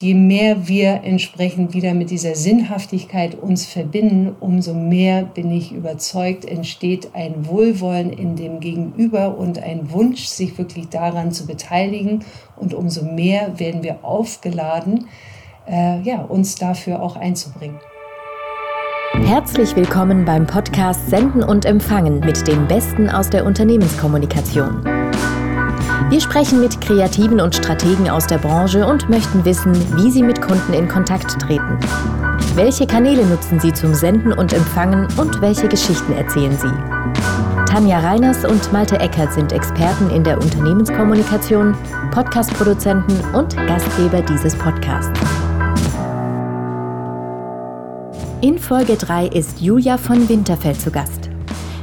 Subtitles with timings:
[0.00, 6.44] Je mehr wir entsprechend wieder mit dieser Sinnhaftigkeit uns verbinden, umso mehr bin ich überzeugt,
[6.44, 12.24] entsteht ein Wohlwollen in dem Gegenüber und ein Wunsch, sich wirklich daran zu beteiligen.
[12.54, 15.08] Und umso mehr werden wir aufgeladen,
[15.68, 17.80] äh, ja, uns dafür auch einzubringen.
[19.24, 24.97] Herzlich willkommen beim Podcast Senden und Empfangen mit dem Besten aus der Unternehmenskommunikation.
[26.10, 30.40] Wir sprechen mit Kreativen und Strategen aus der Branche und möchten wissen, wie sie mit
[30.40, 31.78] Kunden in Kontakt treten.
[32.54, 36.72] Welche Kanäle nutzen sie zum Senden und Empfangen und welche Geschichten erzählen sie?
[37.70, 41.76] Tanja Reiners und Malte Eckert sind Experten in der Unternehmenskommunikation,
[42.10, 45.20] Podcastproduzenten und Gastgeber dieses Podcasts.
[48.40, 51.27] In Folge 3 ist Julia von Winterfeld zu Gast.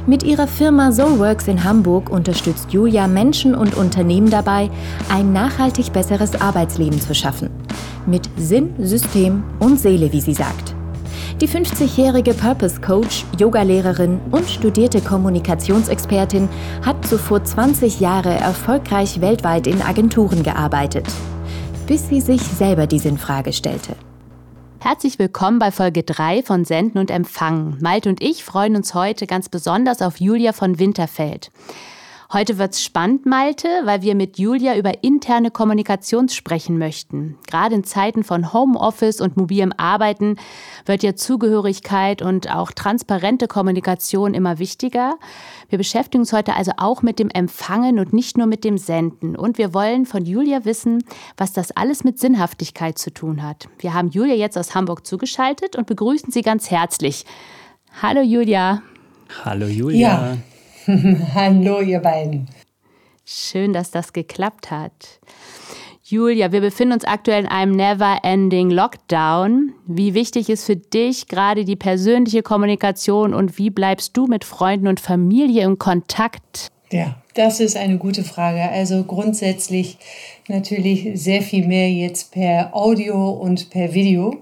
[0.08, 4.70] Mit ihrer Firma Soulworks in Hamburg unterstützt Julia Menschen und Unternehmen dabei,
[5.08, 7.50] ein nachhaltig besseres Arbeitsleben zu schaffen.
[8.06, 10.76] Mit Sinn, System und Seele, wie sie sagt.
[11.40, 16.48] Die 50-jährige Purpose Coach, Yogalehrerin und studierte Kommunikationsexpertin
[16.82, 21.06] hat zuvor 20 Jahre erfolgreich weltweit in Agenturen gearbeitet,
[21.88, 23.96] bis sie sich selber die Sinnfrage stellte.
[24.80, 27.78] Herzlich willkommen bei Folge 3 von Senden und Empfangen.
[27.80, 31.50] Malte und ich freuen uns heute ganz besonders auf Julia von Winterfeld.
[32.32, 37.38] Heute wird's spannend, Malte, weil wir mit Julia über interne Kommunikation sprechen möchten.
[37.46, 40.36] Gerade in Zeiten von Homeoffice und mobilem Arbeiten
[40.86, 45.18] wird ja Zugehörigkeit und auch transparente Kommunikation immer wichtiger.
[45.68, 49.36] Wir beschäftigen uns heute also auch mit dem Empfangen und nicht nur mit dem Senden.
[49.36, 51.04] Und wir wollen von Julia wissen,
[51.36, 53.68] was das alles mit Sinnhaftigkeit zu tun hat.
[53.78, 57.24] Wir haben Julia jetzt aus Hamburg zugeschaltet und begrüßen Sie ganz herzlich.
[58.02, 58.82] Hallo Julia.
[59.44, 59.98] Hallo Julia.
[60.00, 60.36] Ja.
[61.34, 62.46] Hallo, ihr beiden.
[63.24, 65.20] Schön, dass das geklappt hat.
[66.04, 69.72] Julia, wir befinden uns aktuell in einem never-ending Lockdown.
[69.86, 74.86] Wie wichtig ist für dich gerade die persönliche Kommunikation und wie bleibst du mit Freunden
[74.86, 76.68] und Familie in Kontakt?
[76.92, 78.62] Ja, das ist eine gute Frage.
[78.62, 79.98] Also grundsätzlich
[80.46, 84.36] natürlich sehr viel mehr jetzt per Audio und per Video.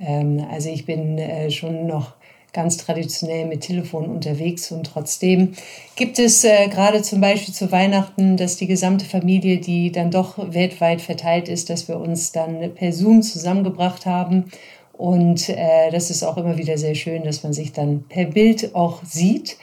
[0.00, 2.15] Ähm, also ich bin äh, schon noch
[2.56, 5.52] ganz traditionell mit Telefon unterwegs und trotzdem
[5.94, 10.52] gibt es äh, gerade zum Beispiel zu Weihnachten, dass die gesamte Familie, die dann doch
[10.52, 14.46] weltweit verteilt ist, dass wir uns dann per Zoom zusammengebracht haben
[14.92, 18.74] und äh, das ist auch immer wieder sehr schön, dass man sich dann per Bild
[18.74, 19.58] auch sieht.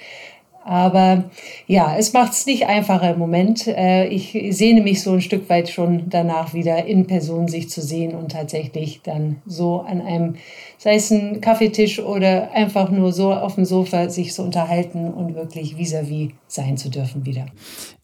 [0.66, 1.26] Aber
[1.68, 3.68] ja, es macht es nicht einfacher im Moment.
[3.68, 7.82] Äh, ich sehne mich so ein Stück weit schon danach wieder in Person sich zu
[7.82, 10.36] sehen und tatsächlich dann so an einem,
[10.84, 15.34] sei es ein Kaffeetisch oder einfach nur so auf dem Sofa sich zu unterhalten und
[15.34, 17.46] wirklich vis-à-vis -vis sein zu dürfen wieder.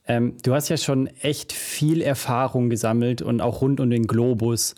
[0.07, 4.75] Ähm, du hast ja schon echt viel Erfahrung gesammelt und auch rund um den Globus.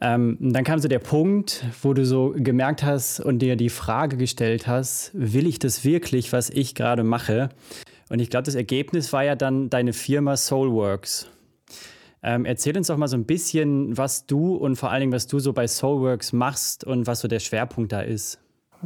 [0.00, 4.16] Ähm, dann kam so der Punkt, wo du so gemerkt hast und dir die Frage
[4.16, 7.48] gestellt hast, will ich das wirklich, was ich gerade mache?
[8.10, 11.28] Und ich glaube, das Ergebnis war ja dann deine Firma Soulworks.
[12.22, 15.26] Ähm, erzähl uns doch mal so ein bisschen, was du und vor allen Dingen, was
[15.26, 18.38] du so bei Soulworks machst und was so der Schwerpunkt da ist.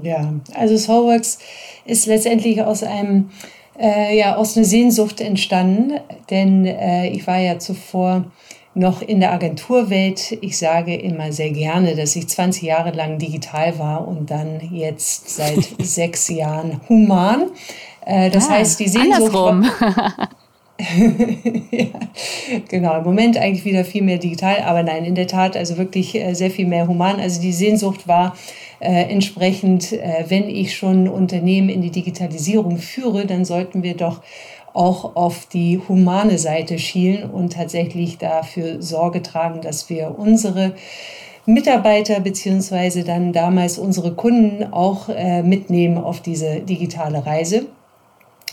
[0.03, 1.39] Ja, also Soulworks
[1.84, 3.31] ist letztendlich aus einem
[3.78, 6.00] äh, ja aus einer Sehnsucht entstanden,
[6.31, 8.31] denn äh, ich war ja zuvor
[8.75, 10.37] noch in der Agenturwelt.
[10.41, 15.28] Ich sage immer sehr gerne, dass ich 20 Jahre lang digital war und dann jetzt
[15.28, 17.51] seit sechs Jahren human.
[18.05, 19.34] Äh, das ah, heißt, die Sehnsucht.
[19.34, 19.71] Andersrum.
[21.71, 21.87] ja,
[22.69, 26.17] genau, im Moment eigentlich wieder viel mehr digital, aber nein, in der Tat, also wirklich
[26.17, 27.21] äh, sehr viel mehr human.
[27.21, 28.35] Also die Sehnsucht war,
[28.81, 34.21] äh, entsprechend, äh, wenn ich schon Unternehmen in die Digitalisierung führe, dann sollten wir doch
[34.73, 40.75] auch auf die humane Seite schielen und tatsächlich dafür Sorge tragen, dass wir unsere
[41.47, 47.67] Mitarbeiter beziehungsweise dann damals unsere Kunden auch äh, mitnehmen auf diese digitale Reise.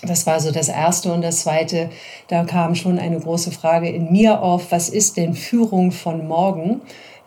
[0.03, 1.13] Das war so das Erste.
[1.13, 1.89] Und das Zweite,
[2.27, 6.81] da kam schon eine große Frage in mir auf, was ist denn Führung von morgen?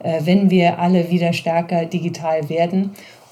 [0.04, 2.90] Äh, wenn wir alle wieder stärker digital werden.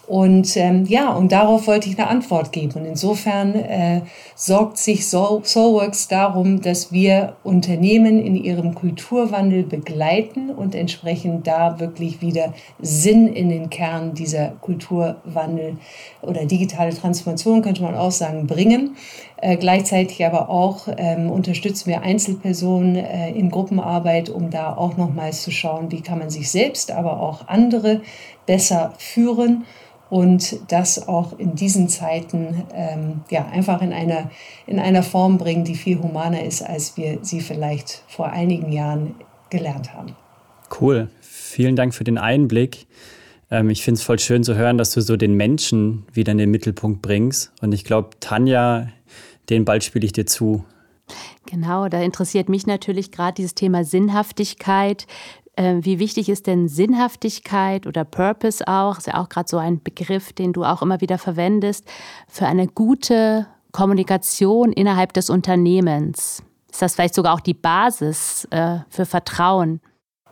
[0.09, 2.73] Und ähm, ja, und darauf wollte ich eine Antwort geben.
[2.81, 4.01] Und insofern äh,
[4.35, 12.21] sorgt sich Soulworks darum, dass wir Unternehmen in ihrem Kulturwandel begleiten und entsprechend da wirklich
[12.21, 15.77] wieder Sinn in den Kern dieser Kulturwandel
[16.21, 18.97] oder digitale Transformation, könnte man auch sagen, bringen.
[19.43, 25.43] Äh, gleichzeitig aber auch ähm, unterstützen wir Einzelpersonen äh, in Gruppenarbeit, um da auch nochmals
[25.43, 28.03] zu schauen, wie kann man sich selbst, aber auch andere
[28.47, 29.65] besser führen
[30.11, 34.31] und das auch in diesen Zeiten ähm, ja, einfach in einer,
[34.69, 39.17] in einer Form bringen, die viel humaner ist, als wir sie vielleicht vor einigen Jahren
[39.51, 40.15] gelernt haben.
[40.81, 41.11] Cool.
[41.21, 42.87] Vielen Dank für den Einblick.
[43.51, 46.39] Ähm, ich finde es voll schön zu hören, dass du so den Menschen wieder in
[46.39, 47.51] den Mittelpunkt bringst.
[47.61, 48.87] Und ich glaube, Tanja,
[49.49, 50.65] den Ball spiele ich dir zu.
[51.47, 55.07] Genau, da interessiert mich natürlich gerade dieses Thema Sinnhaftigkeit.
[55.57, 58.99] Ähm, wie wichtig ist denn Sinnhaftigkeit oder Purpose auch?
[58.99, 61.85] Ist ja auch gerade so ein Begriff, den du auch immer wieder verwendest,
[62.29, 66.43] für eine gute Kommunikation innerhalb des Unternehmens.
[66.71, 69.81] Ist das vielleicht sogar auch die Basis äh, für Vertrauen?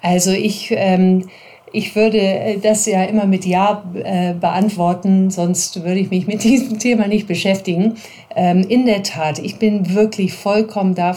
[0.00, 1.28] Also ich ähm,
[1.72, 6.44] ich würde äh, das ja immer mit Ja äh, beantworten, sonst würde ich mich mit
[6.44, 7.96] diesem Thema nicht beschäftigen.
[8.34, 11.14] Ähm, in der Tat, ich bin wirklich vollkommen äh,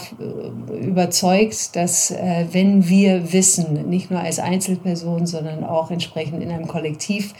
[0.84, 2.14] überzeugt, dass
[2.52, 7.34] wenn wir wissen, nicht nur als Einzelperson, sondern auch entsprechend in einem Kollektiv,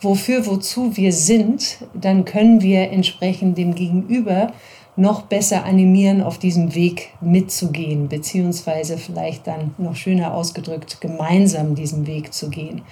[0.00, 4.52] wofür, wozu wir sind, dann können wir entsprechend dem Gegenüber
[4.96, 12.06] noch besser animieren, auf diesem Weg mitzugehen, beziehungsweise vielleicht dann noch schöner ausgedrückt, gemeinsam diesen
[12.06, 12.82] Weg zu gehen.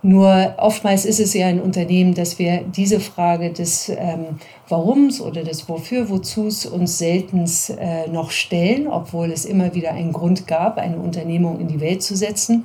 [0.00, 5.42] Nur oftmals ist es ja ein Unternehmen, dass wir diese Frage des ähm, Warums oder
[5.42, 7.44] des Wofür, Wozus uns selten
[7.78, 12.02] äh, noch stellen, obwohl es immer wieder einen Grund gab, eine Unternehmung in die Welt
[12.02, 12.64] zu setzen.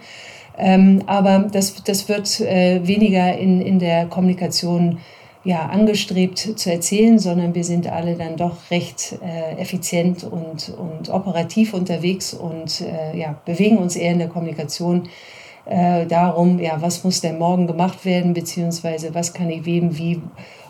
[0.59, 5.00] Ähm, aber das, das wird äh, weniger in, in der Kommunikation
[5.44, 11.10] ja, angestrebt zu erzählen, sondern wir sind alle dann doch recht äh, effizient und, und
[11.10, 15.10] operativ unterwegs und äh, ja, bewegen uns eher in der Kommunikation
[15.66, 20.22] äh, darum, ja, was muss denn morgen gemacht werden, beziehungsweise was kann ich wem wie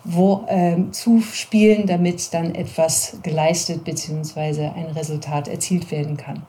[0.05, 6.43] wo äh, zuspielen, damit dann etwas geleistet beziehungsweise ein Resultat erzielt werden kann.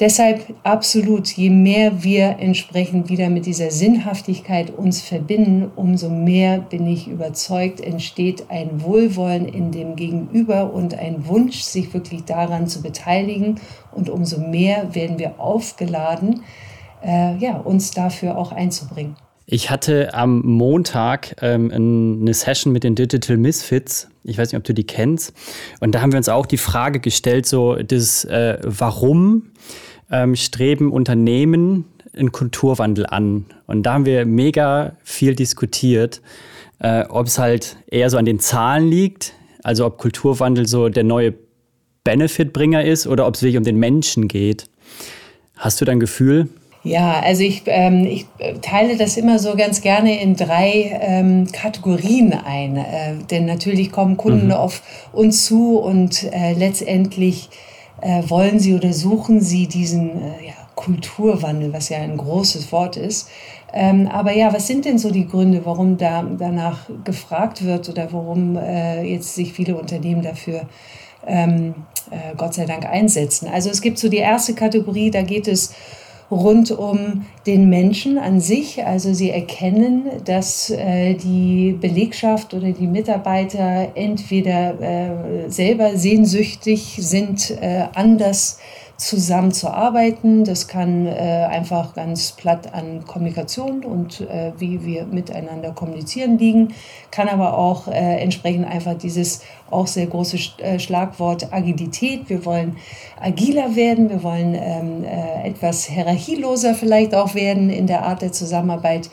[0.00, 6.84] Deshalb absolut, je mehr wir entsprechend wieder mit dieser Sinnhaftigkeit uns verbinden, umso mehr bin
[6.88, 12.82] ich überzeugt, entsteht ein Wohlwollen in dem Gegenüber und ein Wunsch, sich wirklich daran zu
[12.82, 13.60] beteiligen.
[13.92, 16.42] Und umso mehr werden wir aufgeladen,
[17.04, 19.14] äh, ja, uns dafür auch einzubringen.
[19.46, 24.08] Ich hatte am Montag ähm, eine Session mit den Digital Misfits.
[24.24, 25.34] Ich weiß nicht, ob du die kennst.
[25.80, 29.50] Und da haben wir uns auch die Frage gestellt, so das äh, Warum
[30.10, 31.84] ähm, streben Unternehmen
[32.16, 33.44] einen Kulturwandel an.
[33.66, 36.22] Und da haben wir mega viel diskutiert,
[36.78, 41.04] äh, ob es halt eher so an den Zahlen liegt, also ob Kulturwandel so der
[41.04, 41.34] neue
[42.04, 44.68] Benefitbringer ist oder ob es wirklich um den Menschen geht.
[45.56, 46.48] Hast du dein Gefühl?
[46.84, 48.26] Ja, also ich, ähm, ich
[48.60, 52.76] teile das immer so ganz gerne in drei ähm, Kategorien ein.
[52.76, 54.52] Äh, denn natürlich kommen Kunden mhm.
[54.52, 57.48] auf uns zu und äh, letztendlich
[58.02, 62.98] äh, wollen Sie oder suchen Sie diesen äh, ja, Kulturwandel, was ja ein großes Wort
[62.98, 63.30] ist.
[63.72, 68.12] Ähm, aber ja, was sind denn so die Gründe, warum da danach gefragt wird oder
[68.12, 70.68] warum äh, jetzt sich viele Unternehmen dafür
[71.26, 71.74] ähm,
[72.10, 73.48] äh, Gott sei Dank einsetzen?
[73.48, 75.72] Also es gibt so die erste Kategorie, da geht es
[76.34, 78.84] rund um den Menschen an sich.
[78.84, 87.50] Also sie erkennen, dass äh, die Belegschaft oder die Mitarbeiter entweder äh, selber sehnsüchtig sind,
[87.50, 88.58] äh, anders
[88.96, 90.44] zusammenzuarbeiten.
[90.44, 96.74] Das kann äh, einfach ganz platt an Kommunikation und äh, wie wir miteinander kommunizieren liegen,
[97.10, 102.28] kann aber auch äh, entsprechend einfach dieses auch sehr große äh, Schlagwort Agilität.
[102.28, 102.76] Wir wollen
[103.20, 108.32] agiler werden, wir wollen ähm, äh, etwas hierarchieloser vielleicht auch werden in der Art der
[108.32, 109.10] Zusammenarbeit.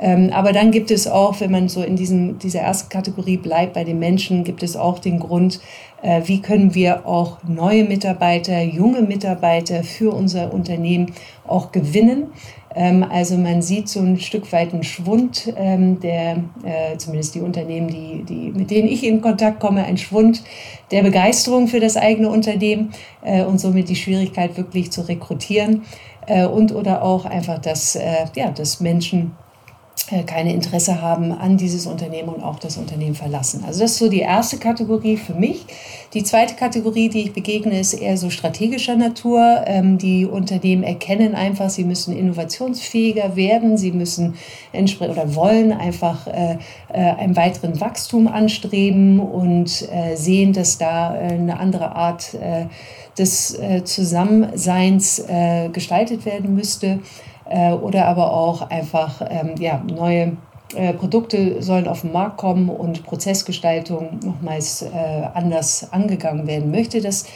[0.00, 3.74] Ähm, aber dann gibt es auch, wenn man so in diesem, dieser ersten Kategorie bleibt,
[3.74, 5.60] bei den Menschen, gibt es auch den Grund,
[6.02, 11.12] äh, wie können wir auch neue Mitarbeiter, junge Mitarbeiter für unser Unternehmen
[11.46, 12.32] auch gewinnen.
[12.74, 17.40] Ähm, also man sieht so ein Stück weit einen Schwund, ähm, der äh, zumindest die
[17.40, 20.42] Unternehmen, die, die, mit denen ich in Kontakt komme, ein Schwund
[20.90, 25.82] der Begeisterung für das eigene Unternehmen äh, und somit die Schwierigkeit wirklich zu rekrutieren
[26.26, 27.98] und oder auch einfach, dass,
[28.34, 29.43] ja, dass Menschen äh,
[30.26, 33.64] keine Interesse haben an dieses Unternehmen und auch das Unternehmen verlassen.
[33.66, 35.64] Also das ist so die erste Kategorie für mich.
[36.12, 39.64] Die zweite Kategorie, die ich begegne, ist eher so strategischer Natur.
[39.66, 44.34] Ähm, die Unternehmen erkennen einfach, sie müssen innovationsfähiger werden, sie müssen
[45.00, 46.58] oder wollen einfach äh,
[46.92, 52.36] äh, einen weiteren Wachstum anstreben und sehen, dass da eine andere Art
[53.18, 55.24] des Zusammenseins
[55.72, 57.00] gestaltet werden müsste
[57.48, 60.36] äh, oder aber auch einfach ähm, ja, neue
[60.74, 64.88] äh, Produkte sollen auf den Markt kommen und Prozessgestaltung nochmals äh,
[65.34, 67.00] anders angegangen werden möchte.
[67.00, 67.26] Das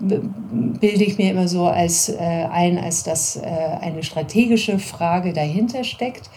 [0.00, 3.42] bilde ich mir immer so als, äh, ein, als dass äh,
[3.80, 6.30] eine strategische Frage dahinter steckt.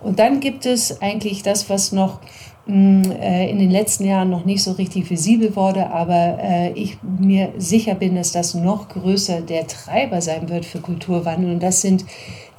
[0.00, 2.20] Und dann gibt es eigentlich das, was noch
[2.66, 7.52] äh, in den letzten Jahren noch nicht so richtig visibel wurde, aber äh, ich mir
[7.58, 11.52] sicher bin, dass das noch größer der Treiber sein wird für Kulturwandel.
[11.52, 12.04] Und das sind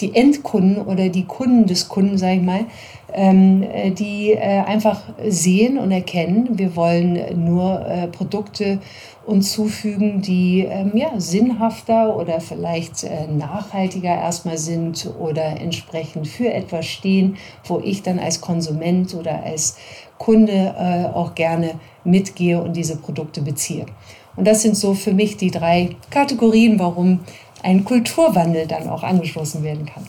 [0.02, 2.66] die Endkunden oder die Kunden des Kunden, sage ich mal,
[3.14, 8.80] ähm, äh, die äh, einfach sehen und erkennen, wir wollen nur äh, Produkte
[9.26, 16.86] uns zufügen, die ähm, ja, sinnhafter oder vielleicht nachhaltiger erstmal sind oder entsprechend für etwas
[16.86, 19.78] stehen, wo ich dann als Konsument oder als
[20.20, 21.72] Kunde auch gerne
[22.04, 23.88] mitgehe und diese Produkte beziehe.
[24.36, 27.22] Und das sind so für mich die drei Kategorien, warum
[27.64, 30.08] ein Kulturwandel dann auch angestoßen werden kann.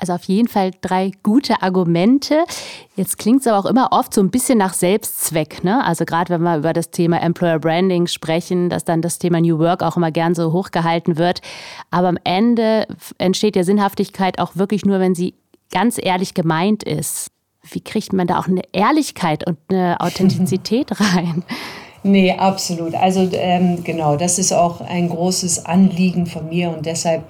[0.00, 2.44] Also auf jeden Fall drei gute Argumente.
[2.96, 5.62] Jetzt klingt es aber auch immer oft so ein bisschen nach Selbstzweck.
[5.62, 5.84] Ne?
[5.84, 9.58] Also gerade wenn wir über das Thema Employer Branding sprechen, dass dann das Thema New
[9.58, 11.42] Work auch immer gern so hochgehalten wird.
[11.90, 12.86] Aber am Ende
[13.18, 15.34] entsteht ja Sinnhaftigkeit auch wirklich nur, wenn sie
[15.70, 17.30] ganz ehrlich gemeint ist.
[17.62, 21.44] Wie kriegt man da auch eine Ehrlichkeit und eine Authentizität rein?
[22.02, 22.94] Nee, absolut.
[22.94, 27.24] Also ähm, genau, das ist auch ein großes Anliegen von mir und deshalb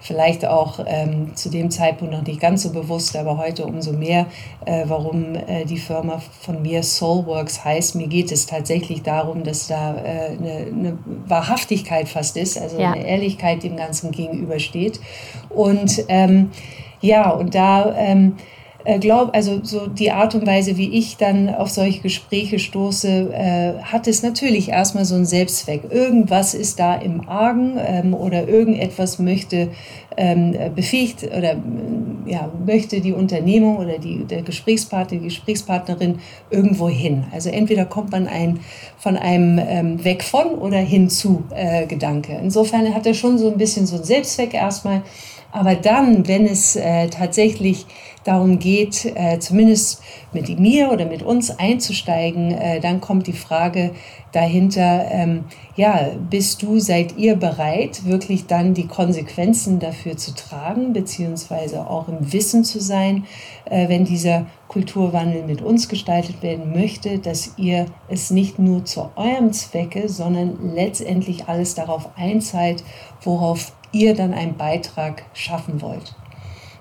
[0.00, 4.26] vielleicht auch ähm, zu dem Zeitpunkt noch nicht ganz so bewusst, aber heute umso mehr,
[4.64, 7.94] äh, warum äh, die Firma von mir Soulworks heißt.
[7.94, 12.92] Mir geht es tatsächlich darum, dass da äh, eine, eine, Wahrhaftigkeit fast ist, also ja.
[12.92, 15.00] eine Ehrlichkeit dem Ganzen gegenübersteht.
[15.48, 16.50] Und ähm,
[17.00, 18.36] ja, und da ähm,
[18.86, 23.08] äh, glaube, also so die Art und Weise, wie ich dann auf solche Gespräche stoße,
[23.32, 25.90] äh, hat es natürlich erstmal so einen Selbstzweck.
[25.90, 29.68] Irgendwas ist da im Argen ähm, oder irgendetwas möchte
[30.16, 31.56] ähm, befähigt oder äh,
[32.26, 37.24] ja, möchte die Unternehmung oder die, der Gesprächspartner, die Gesprächspartnerin irgendwo hin.
[37.32, 38.60] Also entweder kommt man ein,
[38.98, 42.38] von einem ähm, weg von oder hinzu äh, Gedanke.
[42.42, 45.02] Insofern hat er schon so ein bisschen so einen Selbstzweck erstmal.
[45.52, 47.86] Aber dann, wenn es äh, tatsächlich
[48.26, 50.02] darum geht, äh, zumindest
[50.32, 53.92] mit mir oder mit uns einzusteigen, äh, dann kommt die Frage
[54.32, 55.44] dahinter, ähm,
[55.76, 62.08] ja, bist du, seid ihr bereit, wirklich dann die Konsequenzen dafür zu tragen, beziehungsweise auch
[62.08, 63.24] im Wissen zu sein,
[63.64, 69.10] äh, wenn dieser Kulturwandel mit uns gestaltet werden möchte, dass ihr es nicht nur zu
[69.16, 72.82] eurem Zwecke, sondern letztendlich alles darauf einzahlt,
[73.22, 76.14] worauf ihr dann einen Beitrag schaffen wollt.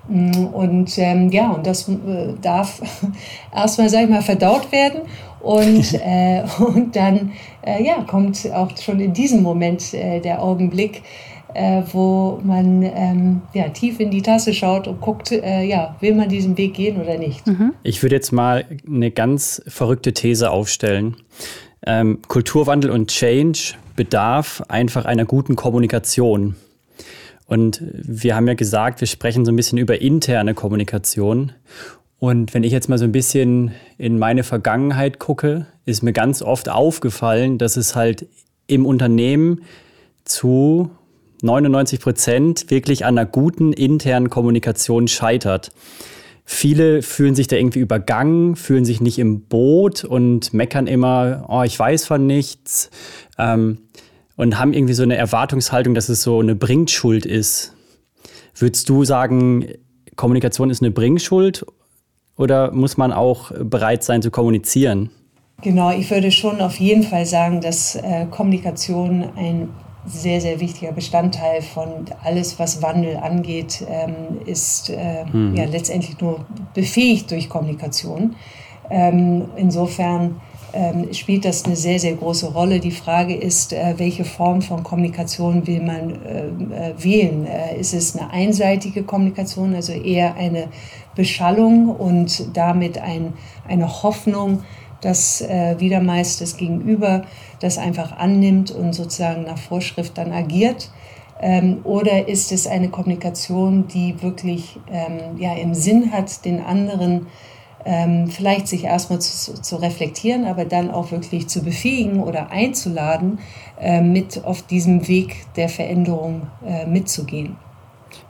[0.07, 2.81] Mm, und ähm, ja, und das äh, darf
[3.55, 5.01] erstmal, sag ich mal, verdaut werden.
[5.41, 7.31] Und, äh, und dann
[7.61, 11.03] äh, ja, kommt auch schon in diesem Moment äh, der Augenblick,
[11.53, 16.13] äh, wo man ähm, ja, tief in die Tasse schaut und guckt, äh, ja, will
[16.13, 17.47] man diesen Weg gehen oder nicht.
[17.47, 17.73] Mhm.
[17.83, 21.15] Ich würde jetzt mal eine ganz verrückte These aufstellen.
[21.85, 26.55] Ähm, Kulturwandel und Change bedarf einfach einer guten Kommunikation.
[27.45, 31.51] Und wir haben ja gesagt, wir sprechen so ein bisschen über interne Kommunikation.
[32.17, 36.41] Und wenn ich jetzt mal so ein bisschen in meine Vergangenheit gucke, ist mir ganz
[36.41, 38.25] oft aufgefallen, dass es halt
[38.67, 39.61] im Unternehmen
[40.23, 40.89] zu
[41.43, 45.71] 99 Prozent wirklich an einer guten internen Kommunikation scheitert.
[46.45, 51.63] Viele fühlen sich da irgendwie übergangen, fühlen sich nicht im Boot und meckern immer, oh,
[51.63, 52.89] ich weiß von nichts.
[53.37, 53.79] Ähm,
[54.35, 57.73] und haben irgendwie so eine Erwartungshaltung, dass es so eine Bringschuld ist.
[58.55, 59.67] Würdest du sagen,
[60.15, 61.65] Kommunikation ist eine Bringschuld
[62.37, 65.09] oder muss man auch bereit sein zu kommunizieren?
[65.61, 69.69] Genau, ich würde schon auf jeden Fall sagen, dass äh, Kommunikation ein
[70.05, 75.55] sehr, sehr wichtiger Bestandteil von alles, was Wandel angeht, ähm, ist äh, mhm.
[75.55, 78.35] ja letztendlich nur befähigt durch Kommunikation.
[78.89, 80.41] Ähm, insofern
[80.75, 82.79] ähm, spielt das eine sehr, sehr große Rolle.
[82.79, 87.47] Die Frage ist, äh, welche Form von Kommunikation will man äh, äh, wählen?
[87.47, 90.67] Äh, ist es eine einseitige Kommunikation, also eher eine
[91.15, 93.33] Beschallung und damit ein,
[93.67, 94.63] eine Hoffnung,
[94.99, 97.23] dass äh, wieder meist das Gegenüber
[97.61, 100.91] das einfach annimmt und sozusagen nach Vorschrift dann agiert?
[101.41, 107.27] Ähm, oder ist es eine Kommunikation, die wirklich ähm, ja, im Sinn hat, den anderen
[107.85, 113.39] ähm, vielleicht sich erstmal zu, zu, reflektieren, aber dann auch wirklich zu befähigen oder einzuladen,
[113.79, 117.55] äh, mit auf diesem Weg der Veränderung äh, mitzugehen.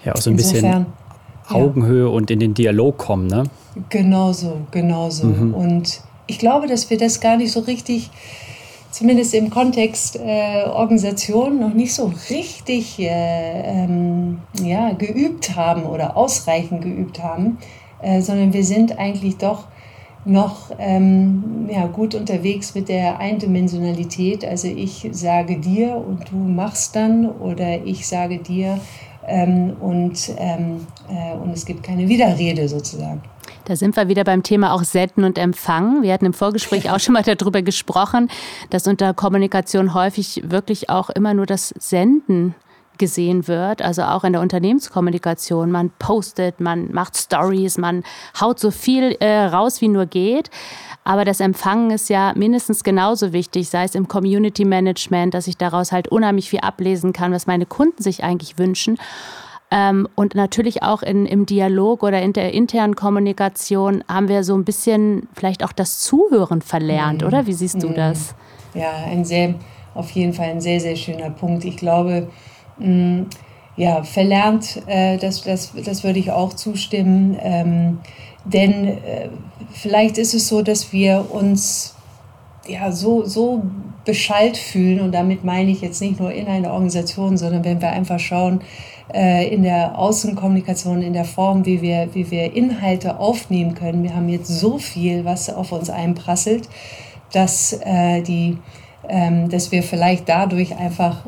[0.04, 0.86] Ja, auch so ein Insofern,
[1.48, 2.12] bisschen Augenhöhe ja.
[2.12, 3.44] und in den Dialog kommen, ne?
[3.90, 5.28] Genau so, genau so.
[5.28, 5.54] Mhm.
[5.54, 8.10] Und ich glaube, dass wir das gar nicht so richtig,
[8.92, 16.18] zumindest im Kontext äh, Organisation, noch nicht so richtig äh, ähm, ja, geübt haben oder
[16.18, 17.58] ausreichend geübt haben
[18.06, 19.66] äh, sondern wir sind eigentlich doch
[20.26, 24.46] noch ähm, ja, gut unterwegs mit der Eindimensionalität.
[24.46, 28.80] Also ich sage dir und du machst dann oder ich sage dir
[29.28, 33.22] ähm, und, ähm, äh, und es gibt keine Widerrede sozusagen.
[33.66, 36.04] Da sind wir wieder beim Thema auch Senden und Empfangen.
[36.04, 38.30] Wir hatten im Vorgespräch auch schon mal darüber gesprochen,
[38.70, 42.54] dass unter Kommunikation häufig wirklich auch immer nur das Senden
[42.98, 45.72] gesehen wird, also auch in der Unternehmenskommunikation.
[45.72, 48.04] Man postet, man macht Stories, man
[48.40, 50.50] haut so viel äh, raus, wie nur geht.
[51.04, 55.56] Aber das Empfangen ist ja mindestens genauso wichtig, sei es im Community Management, dass ich
[55.56, 58.98] daraus halt unheimlich viel ablesen kann, was meine Kunden sich eigentlich wünschen.
[59.72, 64.56] Ähm, und natürlich auch in, im Dialog oder in der internen Kommunikation haben wir so
[64.56, 67.28] ein bisschen vielleicht auch das Zuhören verlernt, mhm.
[67.28, 67.48] oder?
[67.48, 67.96] Wie siehst du mhm.
[67.96, 68.36] das?
[68.74, 69.56] Ja, ein sehr,
[69.94, 71.66] auf jeden Fall ein sehr, sehr schöner Punkt.
[71.66, 72.30] Ich glaube,
[72.78, 73.24] mm,
[73.78, 77.38] ja, verlernt, äh, das, das, das würde ich auch zustimmen.
[77.42, 78.00] Ähm,
[78.46, 79.30] denn äh,
[79.74, 81.96] vielleicht ist es so, dass wir uns
[82.68, 83.64] ja, so, so
[84.06, 87.90] beschallt fühlen, und damit meine ich jetzt nicht nur in einer Organisation, sondern wenn wir
[87.90, 88.62] einfach schauen,
[89.14, 94.04] äh, in der Außenkommunikation, in der Form, wie wir, wie wir Inhalte aufnehmen können.
[94.04, 96.70] Wir haben jetzt so viel, was auf uns einprasselt,
[97.32, 98.58] dass, äh, die,
[99.08, 101.26] ähm, dass wir vielleicht dadurch einfach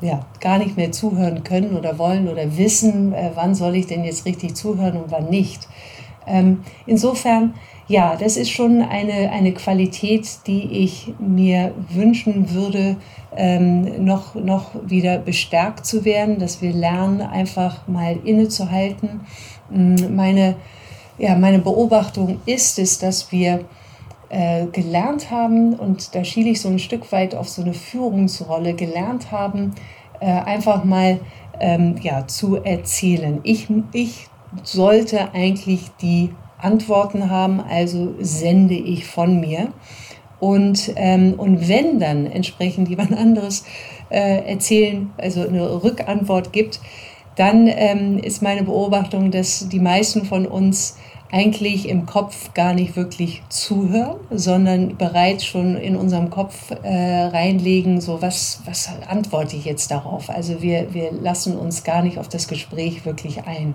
[0.00, 4.04] ja, gar nicht mehr zuhören können oder wollen oder wissen, äh, wann soll ich denn
[4.04, 5.68] jetzt richtig zuhören und wann nicht.
[6.26, 7.54] Ähm, insofern,
[7.88, 12.96] ja, das ist schon eine, eine Qualität, die ich mir wünschen würde,
[13.36, 19.20] ähm, noch, noch wieder bestärkt zu werden, dass wir lernen, einfach mal innezuhalten.
[19.70, 20.56] Mm, meine,
[21.18, 23.64] ja, meine Beobachtung ist es, dass wir
[24.30, 28.74] äh, gelernt haben, und da schiele ich so ein Stück weit auf so eine Führungsrolle,
[28.74, 29.74] gelernt haben,
[30.20, 31.20] äh, einfach mal
[31.58, 33.40] ähm, ja, zu erzählen.
[33.42, 34.28] Ich, ich
[34.62, 39.68] sollte eigentlich die Antworten haben, also sende ich von mir.
[40.38, 43.64] Und, ähm, und wenn dann entsprechend jemand anderes
[44.08, 46.80] äh, erzählen, also eine Rückantwort gibt,
[47.36, 50.96] dann ähm, ist meine Beobachtung, dass die meisten von uns
[51.32, 58.00] eigentlich im Kopf gar nicht wirklich zuhören, sondern bereits schon in unserem Kopf äh, reinlegen,
[58.00, 60.28] so was, was antworte ich jetzt darauf.
[60.28, 63.74] Also wir, wir lassen uns gar nicht auf das Gespräch wirklich ein.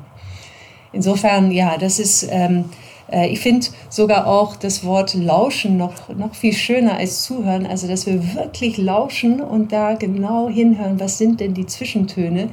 [0.92, 2.66] Insofern, ja, das ist, ähm,
[3.12, 7.66] äh, ich finde sogar auch das Wort lauschen noch, noch viel schöner als zuhören.
[7.66, 12.50] Also, dass wir wirklich lauschen und da genau hinhören, was sind denn die Zwischentöne,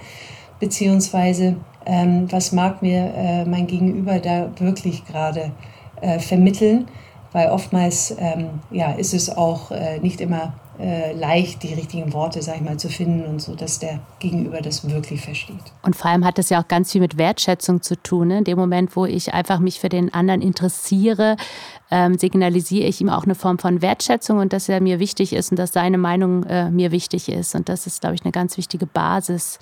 [0.60, 5.52] beziehungsweise ähm, was mag mir äh, mein Gegenüber da wirklich gerade
[6.00, 6.88] äh, vermitteln.
[7.32, 12.42] Weil oftmals ähm, ja, ist es auch äh, nicht immer äh, leicht, die richtigen Worte,
[12.42, 15.62] sag ich mal, zu finden und so, dass der Gegenüber das wirklich versteht.
[15.82, 18.28] Und vor allem hat das ja auch ganz viel mit Wertschätzung zu tun.
[18.28, 18.38] Ne?
[18.38, 21.36] In dem Moment, wo ich einfach mich für den anderen interessiere,
[21.90, 25.52] ähm, signalisiere ich ihm auch eine Form von Wertschätzung und dass er mir wichtig ist
[25.52, 27.54] und dass seine Meinung äh, mir wichtig ist.
[27.54, 29.58] Und das ist, glaube ich, eine ganz wichtige Basis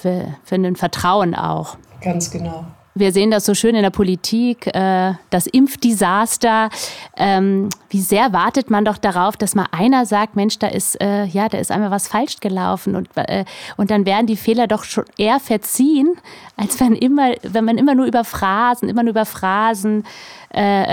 [0.00, 1.76] für, für ein Vertrauen auch.
[2.00, 2.64] Ganz genau.
[2.98, 6.68] Wir sehen das so schön in der Politik, äh, das Impfdesaster.
[7.16, 11.24] Ähm, wie sehr wartet man doch darauf, dass mal einer sagt, Mensch, da ist, äh,
[11.26, 13.44] ja, da ist einmal was falsch gelaufen und, äh,
[13.76, 16.14] und dann werden die Fehler doch schon eher verziehen,
[16.56, 20.04] als wenn immer, wenn man immer nur über Phrasen, immer nur über Phrasen,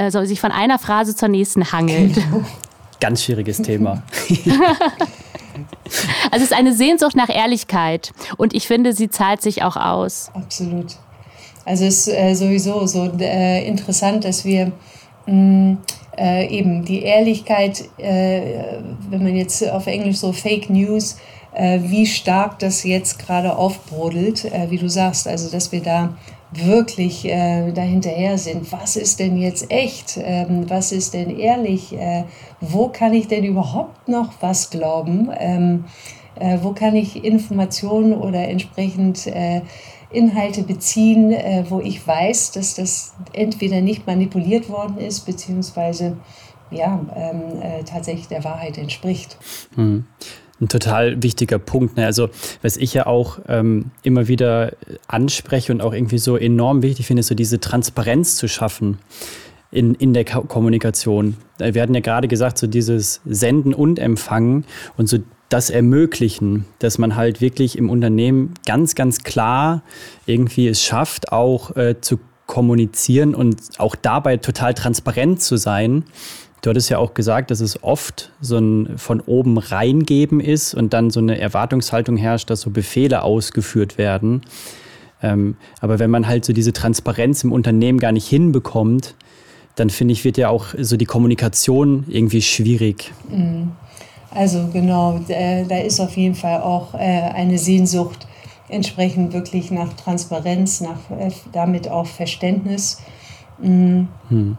[0.09, 2.17] so sich von einer Phrase zur nächsten hangelt.
[2.99, 4.03] Ganz schwieriges Thema.
[6.31, 10.29] Also es ist eine Sehnsucht nach Ehrlichkeit und ich finde, sie zahlt sich auch aus.
[10.33, 10.95] Absolut.
[11.65, 14.71] Also es ist äh, sowieso so äh, interessant, dass wir
[15.25, 15.73] mm,
[16.17, 21.17] äh, eben die Ehrlichkeit, wenn man jetzt auf Englisch so Fake News,
[21.53, 26.15] wie stark das jetzt gerade aufbrodelt, wie du sagst, also dass wir da
[26.51, 28.71] wirklich äh, dahinterher sind.
[28.71, 30.17] Was ist denn jetzt echt?
[30.21, 31.93] Ähm, was ist denn ehrlich?
[31.93, 32.25] Äh,
[32.61, 35.29] wo kann ich denn überhaupt noch was glauben?
[35.37, 35.85] Ähm,
[36.35, 39.61] äh, wo kann ich Informationen oder entsprechend äh,
[40.11, 46.17] Inhalte beziehen, äh, wo ich weiß, dass das entweder nicht manipuliert worden ist, beziehungsweise
[46.71, 49.37] ja, ähm, äh, tatsächlich der Wahrheit entspricht.
[49.75, 50.05] Hm.
[50.61, 51.97] Ein total wichtiger Punkt.
[51.97, 52.05] Ne?
[52.05, 52.29] Also,
[52.61, 54.73] was ich ja auch ähm, immer wieder
[55.07, 58.99] anspreche und auch irgendwie so enorm wichtig finde, ist so diese Transparenz zu schaffen
[59.71, 61.35] in, in der Kommunikation.
[61.59, 64.65] Wir hatten ja gerade gesagt, so dieses Senden und Empfangen
[64.95, 65.17] und so
[65.49, 69.83] das ermöglichen, dass man halt wirklich im Unternehmen ganz, ganz klar
[70.25, 76.05] irgendwie es schafft, auch äh, zu kommunizieren und auch dabei total transparent zu sein.
[76.65, 80.93] Du hattest ja auch gesagt, dass es oft so ein von oben reingeben ist und
[80.93, 84.41] dann so eine Erwartungshaltung herrscht, dass so Befehle ausgeführt werden.
[85.21, 89.13] Ähm, aber wenn man halt so diese Transparenz im Unternehmen gar nicht hinbekommt,
[89.75, 93.13] dann finde ich, wird ja auch so die Kommunikation irgendwie schwierig.
[93.29, 93.73] Mhm.
[94.31, 98.25] Also genau, da ist auf jeden Fall auch äh, eine Sehnsucht
[98.69, 103.03] entsprechend wirklich nach Transparenz, nach äh, damit auch Verständnis.
[103.61, 104.05] Mm.
[104.29, 104.57] Hm.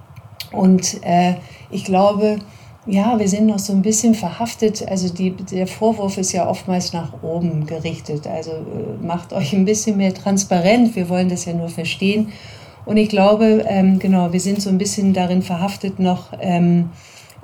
[0.52, 1.34] Und äh,
[1.70, 2.38] ich glaube,
[2.86, 4.86] ja, wir sind noch so ein bisschen verhaftet.
[4.88, 8.26] Also die, der Vorwurf ist ja oftmals nach oben gerichtet.
[8.26, 10.94] Also äh, macht euch ein bisschen mehr transparent.
[10.94, 12.32] Wir wollen das ja nur verstehen.
[12.84, 16.90] Und ich glaube, ähm, genau, wir sind so ein bisschen darin verhaftet noch ähm,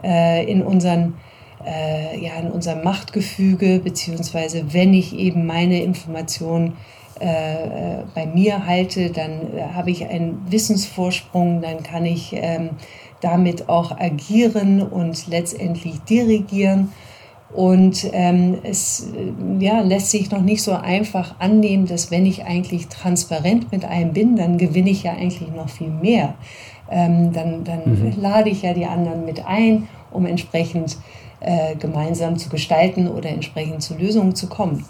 [0.05, 1.15] äh, in unseren
[1.65, 6.77] äh, ja, in unserem Machtgefüge, beziehungsweise wenn ich eben meine Informationen
[7.23, 12.71] äh, bei mir halte, dann äh, habe ich einen Wissensvorsprung, dann kann ich ähm,
[13.21, 16.93] damit auch agieren und letztendlich dirigieren.
[17.55, 22.45] Und ähm, es äh, ja, lässt sich noch nicht so einfach annehmen, dass wenn ich
[22.45, 26.35] eigentlich transparent mit einem bin, dann gewinne ich ja eigentlich noch viel mehr.
[26.91, 28.21] Ähm, dann dann mhm.
[28.21, 30.97] lade ich ja die anderen mit ein, um entsprechend
[31.39, 34.85] äh, gemeinsam zu gestalten oder entsprechend zu Lösungen zu kommen.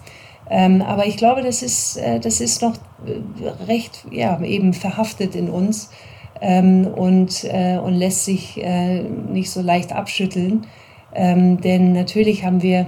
[0.54, 2.74] Ähm, aber ich glaube, das ist, äh, das ist noch
[3.06, 5.88] äh, recht ja, eben verhaftet in uns
[6.42, 10.66] ähm, und, äh, und lässt sich äh, nicht so leicht abschütteln.
[11.14, 12.86] Ähm, denn natürlich haben wir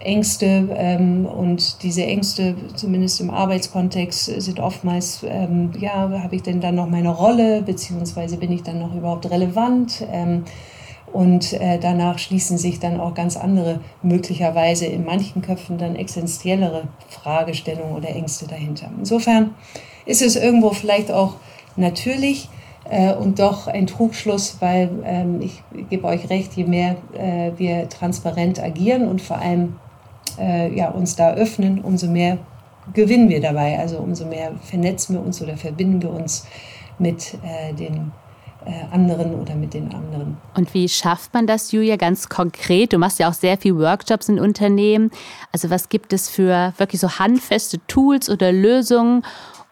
[0.00, 6.62] Ängste ähm, und diese Ängste, zumindest im Arbeitskontext, sind oftmals, ähm, ja, habe ich denn
[6.62, 10.06] dann noch meine Rolle, beziehungsweise bin ich dann noch überhaupt relevant?
[11.14, 16.88] Und äh, danach schließen sich dann auch ganz andere, möglicherweise in manchen Köpfen dann existenziellere
[17.08, 18.90] Fragestellungen oder Ängste dahinter.
[18.98, 19.54] Insofern
[20.06, 21.36] ist es irgendwo vielleicht auch
[21.76, 22.48] natürlich,
[22.90, 27.88] äh, und doch ein Trugschluss, weil ähm, ich gebe euch recht, je mehr äh, wir
[27.88, 29.76] transparent agieren und vor allem
[30.36, 32.38] äh, ja, uns da öffnen, umso mehr
[32.92, 33.78] gewinnen wir dabei.
[33.78, 36.44] Also umso mehr vernetzen wir uns oder verbinden wir uns
[36.98, 38.10] mit äh, den
[38.90, 40.36] anderen oder mit den anderen.
[40.56, 42.92] Und wie schafft man das, Julia, ganz konkret?
[42.92, 45.10] Du machst ja auch sehr viele Workshops in Unternehmen.
[45.52, 49.22] Also was gibt es für wirklich so handfeste Tools oder Lösungen,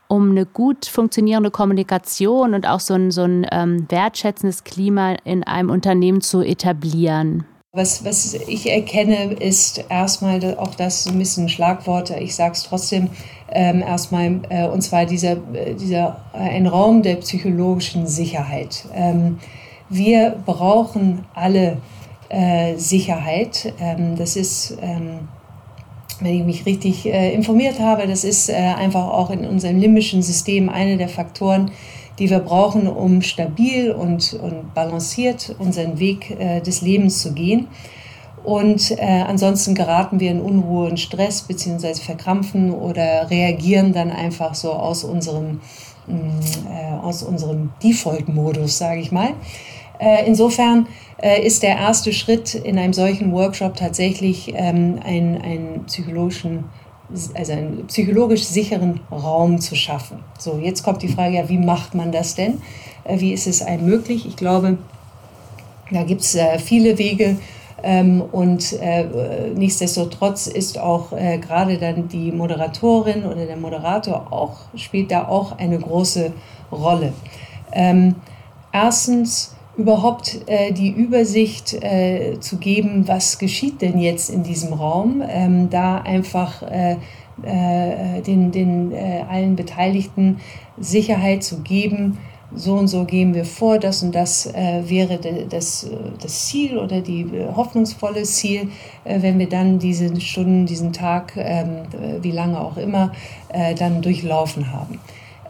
[0.08, 5.42] um eine gut funktionierende Kommunikation und auch so ein, so ein ähm, wertschätzendes Klima in
[5.44, 7.46] einem Unternehmen zu etablieren?
[7.74, 12.16] Was, was ich erkenne, ist erstmal auch das ein bisschen Schlagworte.
[12.16, 13.08] Ich sage es trotzdem
[13.54, 18.84] ähm, erstmal, äh, und zwar dieser, äh, dieser äh, ein Raum der psychologischen Sicherheit.
[18.94, 19.38] Ähm,
[19.88, 21.78] wir brauchen alle
[22.28, 23.72] äh, Sicherheit.
[23.78, 25.28] Ähm, das ist ähm,
[26.20, 30.22] wenn ich mich richtig äh, informiert habe, das ist äh, einfach auch in unserem limbischen
[30.22, 31.72] System einer der Faktoren,
[32.18, 37.68] die wir brauchen, um stabil und, und balanciert unseren Weg des Lebens zu gehen.
[38.44, 44.54] Und äh, ansonsten geraten wir in Unruhe und Stress beziehungsweise verkrampfen oder reagieren dann einfach
[44.54, 45.60] so aus unserem,
[46.06, 49.34] mm, äh, aus unserem Default-Modus, sage ich mal.
[50.00, 50.88] Äh, insofern
[51.22, 56.64] äh, ist der erste Schritt in einem solchen Workshop tatsächlich ähm, einen, einen psychologischen
[57.34, 60.20] also einen psychologisch sicheren Raum zu schaffen.
[60.38, 62.62] So, jetzt kommt die Frage, ja, wie macht man das denn?
[63.04, 64.26] Äh, wie ist es einem möglich?
[64.26, 64.78] Ich glaube,
[65.90, 67.36] da gibt es äh, viele Wege
[67.82, 74.58] ähm, und äh, nichtsdestotrotz ist auch äh, gerade dann die Moderatorin oder der Moderator auch,
[74.76, 76.32] spielt da auch eine große
[76.70, 77.12] Rolle.
[77.72, 78.16] Ähm,
[78.72, 85.22] erstens überhaupt äh, die Übersicht äh, zu geben, was geschieht denn jetzt in diesem Raum,
[85.26, 86.96] ähm, da einfach äh,
[87.42, 88.94] äh den, den
[89.28, 90.38] allen Beteiligten
[90.78, 92.18] Sicherheit zu geben,
[92.54, 95.88] so und so gehen wir vor, das und das äh, wäre das,
[96.20, 98.68] das Ziel oder die hoffnungsvolle Ziel,
[99.04, 101.82] wenn wir dann diese Stunden, diesen Tag, ähm,
[102.20, 103.12] wie lange auch immer,
[103.78, 104.98] dann durchlaufen haben.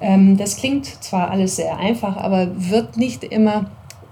[0.02, 3.70] Ähm, das klingt zwar alles sehr einfach, aber wird nicht immer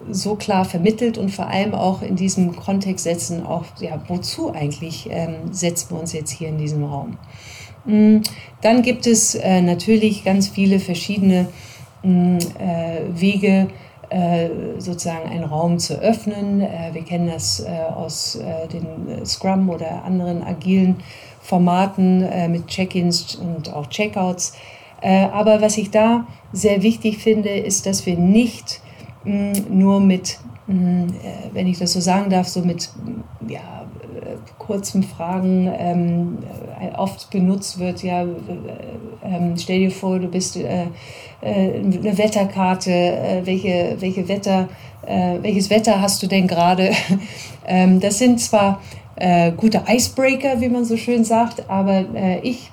[0.09, 5.09] so klar vermittelt und vor allem auch in diesem Kontext setzen, auch ja, wozu eigentlich
[5.11, 7.18] ähm, setzen wir uns jetzt hier in diesem Raum.
[7.85, 8.18] Mm,
[8.62, 11.69] dann gibt es äh, natürlich ganz viele verschiedene äh,
[12.02, 13.68] Wege,
[14.10, 16.60] äh, sozusagen einen Raum zu öffnen.
[16.60, 20.96] Äh, wir kennen das äh, aus äh, den Scrum oder anderen agilen
[21.40, 24.52] Formaten mit Check-ins und auch Checkouts.
[25.00, 28.82] aber was ich da sehr wichtig finde, ist, dass wir nicht
[29.24, 30.72] nur mit, äh,
[31.52, 32.90] wenn ich das so sagen darf, so mit
[33.48, 33.86] ja,
[34.20, 36.38] äh, kurzen Fragen ähm,
[36.80, 38.24] äh, oft benutzt wird, ja,
[39.24, 40.87] ähm, stell dir vor, du bist äh,
[41.42, 44.68] eine Wetterkarte, äh, welche, welche Wetter,
[45.06, 46.90] äh, welches Wetter hast du denn gerade?
[47.66, 48.80] ähm, das sind zwar
[49.59, 52.06] gute Icebreaker, wie man so schön sagt, aber
[52.42, 52.70] ich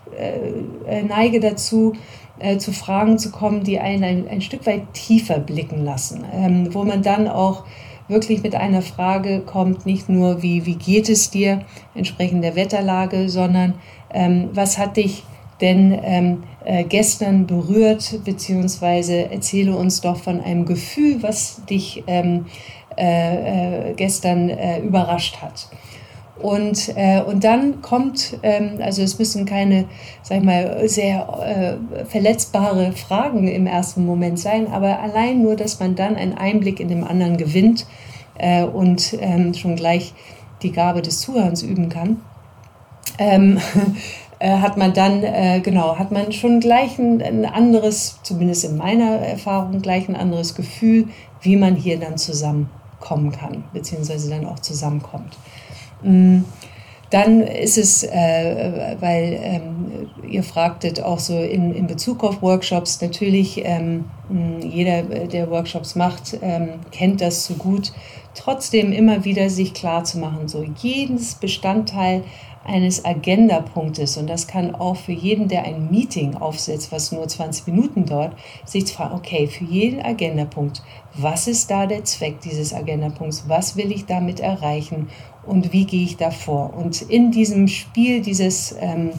[1.06, 1.92] neige dazu,
[2.40, 6.74] äh, zu Fragen zu kommen, die einen ein, ein Stück weit tiefer blicken lassen, ähm,
[6.74, 7.64] wo man dann auch
[8.08, 13.30] wirklich mit einer Frage kommt, nicht nur, wie, wie geht es dir entsprechend der Wetterlage,
[13.30, 13.76] sondern
[14.13, 15.24] ähm, was hat dich
[15.62, 22.46] denn ähm, äh, gestern berührt, beziehungsweise erzähle uns doch von einem Gefühl, was dich ähm,
[22.96, 25.70] äh, gestern äh, überrascht hat.
[26.41, 29.86] Und, äh, und dann kommt, ähm, also es müssen keine,
[30.21, 35.80] sag ich mal, sehr äh, verletzbare Fragen im ersten Moment sein, aber allein nur, dass
[35.80, 37.88] man dann einen Einblick in den anderen gewinnt
[38.38, 40.13] äh, und ähm, schon gleich
[40.62, 42.21] die Gabe des Zuhörens üben kann.
[43.17, 43.60] Ähm,
[44.39, 48.78] äh, hat man dann, äh, genau, hat man schon gleich ein, ein, anderes, zumindest in
[48.78, 51.08] meiner Erfahrung, gleich ein anderes Gefühl,
[51.41, 55.38] wie man hier dann zusammenkommen kann, beziehungsweise dann auch zusammenkommt.
[56.02, 56.42] Mm,
[57.10, 63.00] dann ist es, äh, weil ähm, ihr fragtet auch so in, in Bezug auf Workshops,
[63.02, 67.94] natürlich ähm, mm, jeder, der Workshops macht, ähm, kennt das so gut,
[68.36, 72.24] trotzdem immer wieder sich klar zu machen, so jedes Bestandteil
[72.66, 77.68] eines Agendapunktes, und das kann auch für jeden, der ein Meeting aufsetzt, was nur 20
[77.68, 80.84] Minuten dauert, sich zu fragen, okay, für jeden Agendapunkt,
[81.14, 85.08] was ist da der Zweck dieses Agendapunkts, was will ich damit erreichen
[85.48, 86.74] und wie gehe ich da vor.
[86.76, 89.12] Und in diesem Spiel dieses, ähm,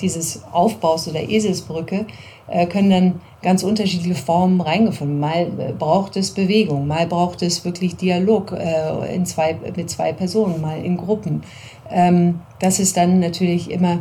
[0.00, 2.06] dieses Aufbaus oder Eselsbrücke
[2.48, 5.20] äh, können dann ganz unterschiedliche Formen reingefunden.
[5.20, 10.12] Mal äh, braucht es Bewegung, mal braucht es wirklich Dialog äh, in zwei, mit zwei
[10.12, 11.42] Personen, mal in Gruppen.
[11.90, 14.00] Ähm, das ist dann natürlich immer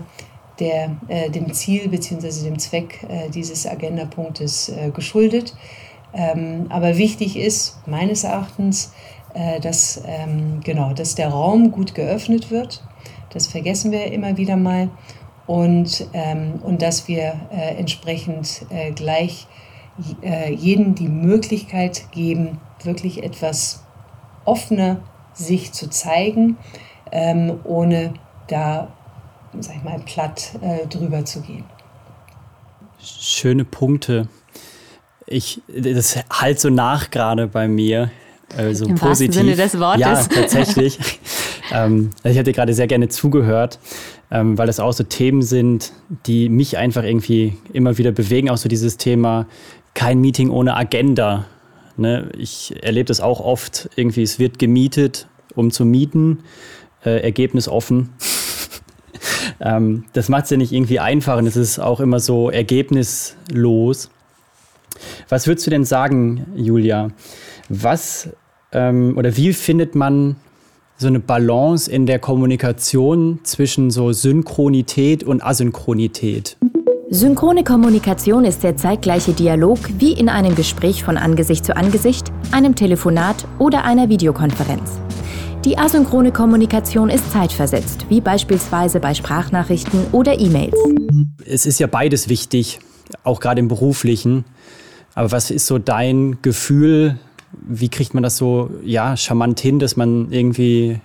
[0.60, 2.44] der, äh, dem Ziel bzw.
[2.44, 5.56] dem Zweck äh, dieses Agendapunktes äh, geschuldet.
[6.14, 8.94] Ähm, aber wichtig ist meines Erachtens,
[9.34, 12.84] äh, dass, ähm, genau, dass der Raum gut geöffnet wird.
[13.32, 14.90] Das vergessen wir immer wieder mal.
[15.46, 19.48] Und, ähm, und dass wir äh, entsprechend äh, gleich
[20.22, 23.84] äh, jedem die Möglichkeit geben, wirklich etwas
[24.46, 25.02] offener
[25.34, 26.58] sich zu zeigen,
[27.12, 28.14] ähm, ohne
[28.48, 28.88] da,
[29.60, 31.66] sag ich mal, platt äh, drüber zu gehen.
[33.00, 34.30] Schöne Punkte.
[35.26, 38.12] Ich, das halt so nach gerade bei mir.
[38.58, 39.36] Also Im positiv.
[39.36, 40.02] Sinne des Wortes.
[40.02, 41.00] Ja, tatsächlich.
[41.72, 43.80] ähm, ich hätte gerade sehr gerne zugehört,
[44.32, 45.94] ähm, weil das auch so Themen sind,
[46.26, 48.50] die mich einfach irgendwie immer wieder bewegen.
[48.50, 49.48] Auch so dieses Thema,
[49.94, 51.46] kein Meeting ohne Agenda.
[51.98, 52.30] Ne?
[52.38, 56.40] Ich erlebe das auch oft, irgendwie, es wird gemietet, um zu mieten,
[57.06, 58.10] äh, Ergebnis offen.
[59.62, 64.10] ähm, das macht es ja nicht irgendwie einfach und es ist auch immer so ergebnislos.
[65.30, 67.10] Was würdest du denn sagen, Julia?
[67.70, 68.30] Was
[68.74, 70.36] ähm, oder wie findet man
[70.98, 76.58] so eine Balance in der Kommunikation zwischen so Synchronität und Asynchronität?
[77.10, 82.76] Synchrone Kommunikation ist der zeitgleiche Dialog wie in einem Gespräch von Angesicht zu Angesicht, einem
[82.76, 85.00] Telefonat oder einer Videokonferenz.
[85.64, 90.76] Die asynchrone Kommunikation ist zeitversetzt, wie beispielsweise bei Sprachnachrichten oder E-Mails.
[91.46, 92.80] Es ist ja beides wichtig,
[93.24, 94.44] auch gerade im beruflichen.
[95.16, 97.20] Aber was ist so dein Gefühl,
[97.62, 101.00] wie kriegt man das so ja, charmant hin, dass man irgendwie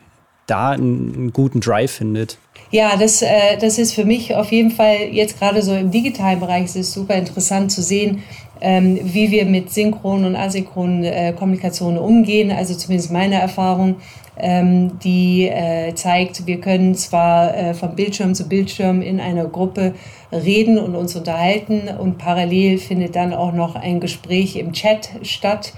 [0.47, 2.39] da einen, einen guten Drive findet?
[2.71, 6.41] Ja, das, äh, das ist für mich auf jeden Fall jetzt gerade so im digitalen
[6.41, 8.23] Bereich ist super interessant zu sehen,
[8.61, 12.51] ähm, wie wir mit synchronen und asynchronen äh, Kommunikationen umgehen.
[12.51, 13.97] Also zumindest meine Erfahrung,
[14.37, 19.95] ähm, die äh, zeigt, wir können zwar äh, von Bildschirm zu Bildschirm in einer Gruppe
[20.31, 25.73] reden und uns unterhalten und parallel findet dann auch noch ein Gespräch im Chat statt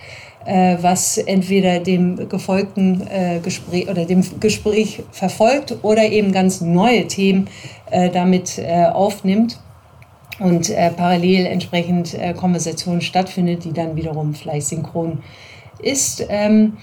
[0.47, 7.49] was entweder dem gefolgten äh, Gespräch oder dem Gespräch verfolgt oder eben ganz neue Themen
[7.91, 9.61] äh, damit äh, aufnimmt
[10.39, 15.19] und äh, parallel entsprechend äh, Konversation stattfindet, die dann wiederum vielleicht synchron
[15.83, 16.25] ist.
[16.29, 16.79] Ähm,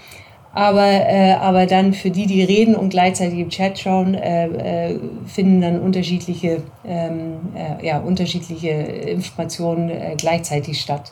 [0.54, 5.00] aber, äh, aber dann für die, die reden und gleichzeitig im Chat schauen, äh, äh,
[5.28, 11.12] finden dann unterschiedliche, ähm, äh, ja, unterschiedliche Informationen äh, gleichzeitig statt.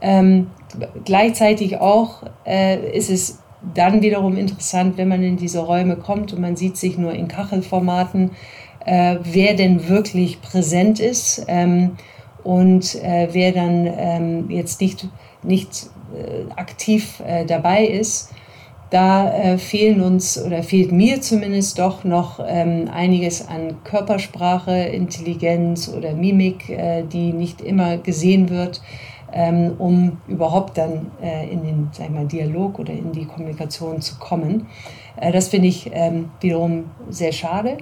[0.00, 0.48] Ähm,
[1.04, 3.38] gleichzeitig auch äh, ist es
[3.74, 7.28] dann wiederum interessant, wenn man in diese Räume kommt und man sieht sich nur in
[7.28, 8.30] Kachelformaten,
[8.86, 11.96] äh, wer denn wirklich präsent ist ähm,
[12.42, 15.08] und äh, wer dann ähm, jetzt nicht,
[15.42, 18.30] nicht äh, aktiv äh, dabei ist.
[18.88, 25.88] Da äh, fehlen uns oder fehlt mir zumindest doch noch ähm, einiges an Körpersprache, Intelligenz
[25.88, 26.76] oder Mimik,
[27.12, 28.80] die nicht immer gesehen wird
[29.32, 34.00] ähm, um überhaupt dann äh, in den sag ich mal, Dialog oder in die Kommunikation
[34.00, 34.66] zu kommen.
[35.16, 37.78] Äh, das finde ich ähm, wiederum sehr schade.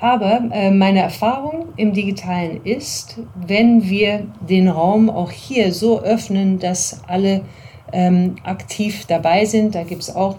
[0.00, 6.58] Aber äh, meine Erfahrung im digitalen ist, wenn wir den Raum auch hier so öffnen,
[6.58, 7.42] dass alle
[7.92, 10.36] ähm, aktiv dabei sind, da gibt es auch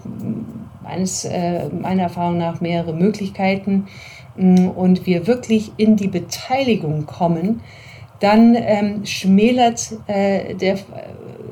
[0.82, 3.86] meines, äh, meiner Erfahrung nach mehrere Möglichkeiten
[4.36, 7.60] mm, und wir wirklich in die Beteiligung kommen,
[8.20, 10.78] dann ähm, schmälert äh, der,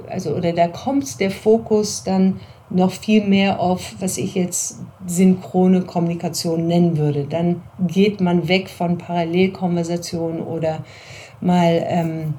[0.08, 5.82] also oder da kommt der Fokus dann noch viel mehr auf, was ich jetzt synchrone
[5.82, 7.24] Kommunikation nennen würde.
[7.24, 10.84] Dann geht man weg von Parallelkonversationen oder
[11.40, 12.34] mal ähm,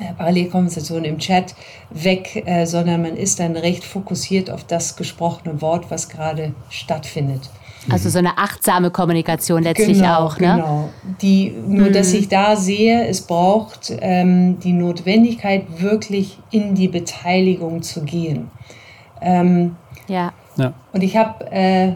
[0.00, 1.54] äh, Parallelkonversation im Chat
[1.90, 7.48] weg, äh, sondern man ist dann recht fokussiert auf das gesprochene Wort, was gerade stattfindet.
[7.90, 10.54] Also so eine achtsame Kommunikation letztlich genau, auch, ne?
[10.56, 10.88] Genau.
[11.22, 11.92] Die, nur, mhm.
[11.92, 18.50] dass ich da sehe, es braucht ähm, die Notwendigkeit, wirklich in die Beteiligung zu gehen.
[19.20, 19.76] Ähm,
[20.08, 20.32] ja.
[20.56, 20.72] Ja.
[20.92, 21.92] Und ich habe äh,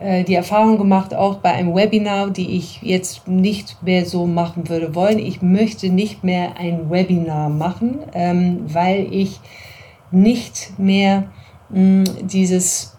[0.00, 4.68] äh, die Erfahrung gemacht, auch bei einem Webinar, die ich jetzt nicht mehr so machen
[4.68, 5.18] würde wollen.
[5.18, 9.38] Ich möchte nicht mehr ein Webinar machen, ähm, weil ich
[10.10, 11.24] nicht mehr
[11.68, 12.97] mh, dieses, äh, äh,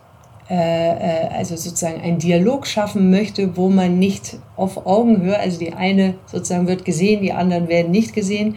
[0.50, 6.68] also sozusagen einen Dialog schaffen möchte, wo man nicht auf Augenhöhe, also die eine sozusagen
[6.68, 8.56] wird gesehen, die anderen werden nicht gesehen,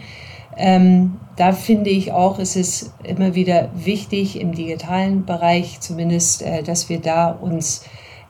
[0.57, 6.63] ähm, da finde ich auch, es ist immer wieder wichtig im digitalen Bereich zumindest, äh,
[6.63, 7.85] dass wir da uns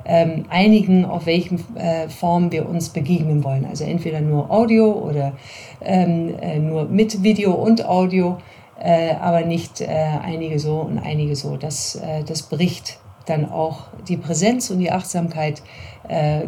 [0.05, 3.65] ähm, einigen, auf welchen äh, Form wir uns begegnen wollen.
[3.65, 5.33] Also entweder nur Audio oder
[5.81, 8.37] ähm, äh, nur mit Video und Audio,
[8.81, 11.57] äh, aber nicht äh, einige so und einige so.
[11.57, 15.61] Das, äh, das bricht dann auch die Präsenz und die Achtsamkeit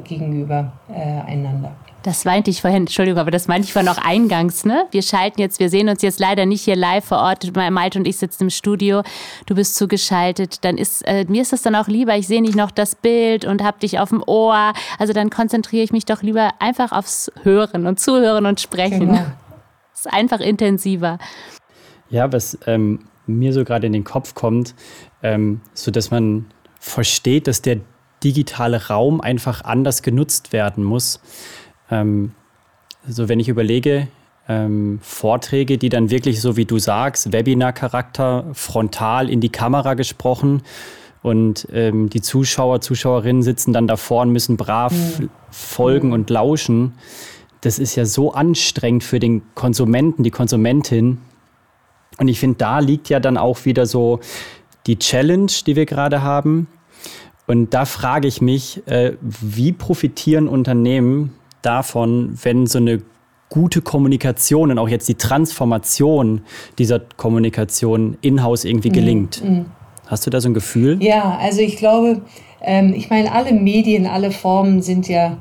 [0.04, 1.72] gegenüber einander.
[2.06, 4.86] Das meinte ich vorhin, Entschuldigung, aber das meinte ich vorhin auch eingangs, ne?
[4.92, 7.52] Wir schalten jetzt, wir sehen uns jetzt leider nicht hier live vor Ort.
[7.72, 9.02] Malte und ich sitzen im Studio,
[9.48, 10.64] du bist zugeschaltet.
[10.64, 13.44] Dann ist, äh, mir ist das dann auch lieber, ich sehe nicht noch das Bild
[13.44, 14.74] und hab dich auf dem Ohr.
[15.00, 19.00] Also dann konzentriere ich mich doch lieber einfach aufs Hören und Zuhören und Sprechen.
[19.00, 19.26] Genau.
[19.92, 21.18] Das ist einfach intensiver.
[22.12, 24.76] Ja, was ähm, mir so gerade in den Kopf kommt,
[25.24, 26.46] ähm, so dass man
[26.86, 27.80] versteht, dass der
[28.24, 31.20] digitale Raum einfach anders genutzt werden muss.
[31.90, 32.34] Ähm,
[33.06, 34.08] also wenn ich überlege,
[34.48, 40.62] ähm, Vorträge, die dann wirklich, so wie du sagst, Webinar-Charakter, frontal in die Kamera gesprochen
[41.24, 45.30] und ähm, die Zuschauer, Zuschauerinnen sitzen dann davor und müssen brav mhm.
[45.50, 46.94] folgen und lauschen.
[47.62, 51.18] Das ist ja so anstrengend für den Konsumenten, die Konsumentin.
[52.20, 54.20] Und ich finde, da liegt ja dann auch wieder so
[54.86, 56.68] die Challenge, die wir gerade haben.
[57.48, 63.02] Und da frage ich mich, äh, wie profitieren Unternehmen davon, wenn so eine
[63.50, 66.42] gute Kommunikation und auch jetzt die Transformation
[66.80, 68.94] dieser Kommunikation in-house irgendwie mhm.
[68.94, 69.44] gelingt.
[69.44, 69.66] Mhm.
[70.08, 71.02] Hast du da so ein Gefühl?
[71.02, 72.22] Ja, also ich glaube,
[72.62, 75.38] ähm, ich meine, alle Medien, alle Formen sind ja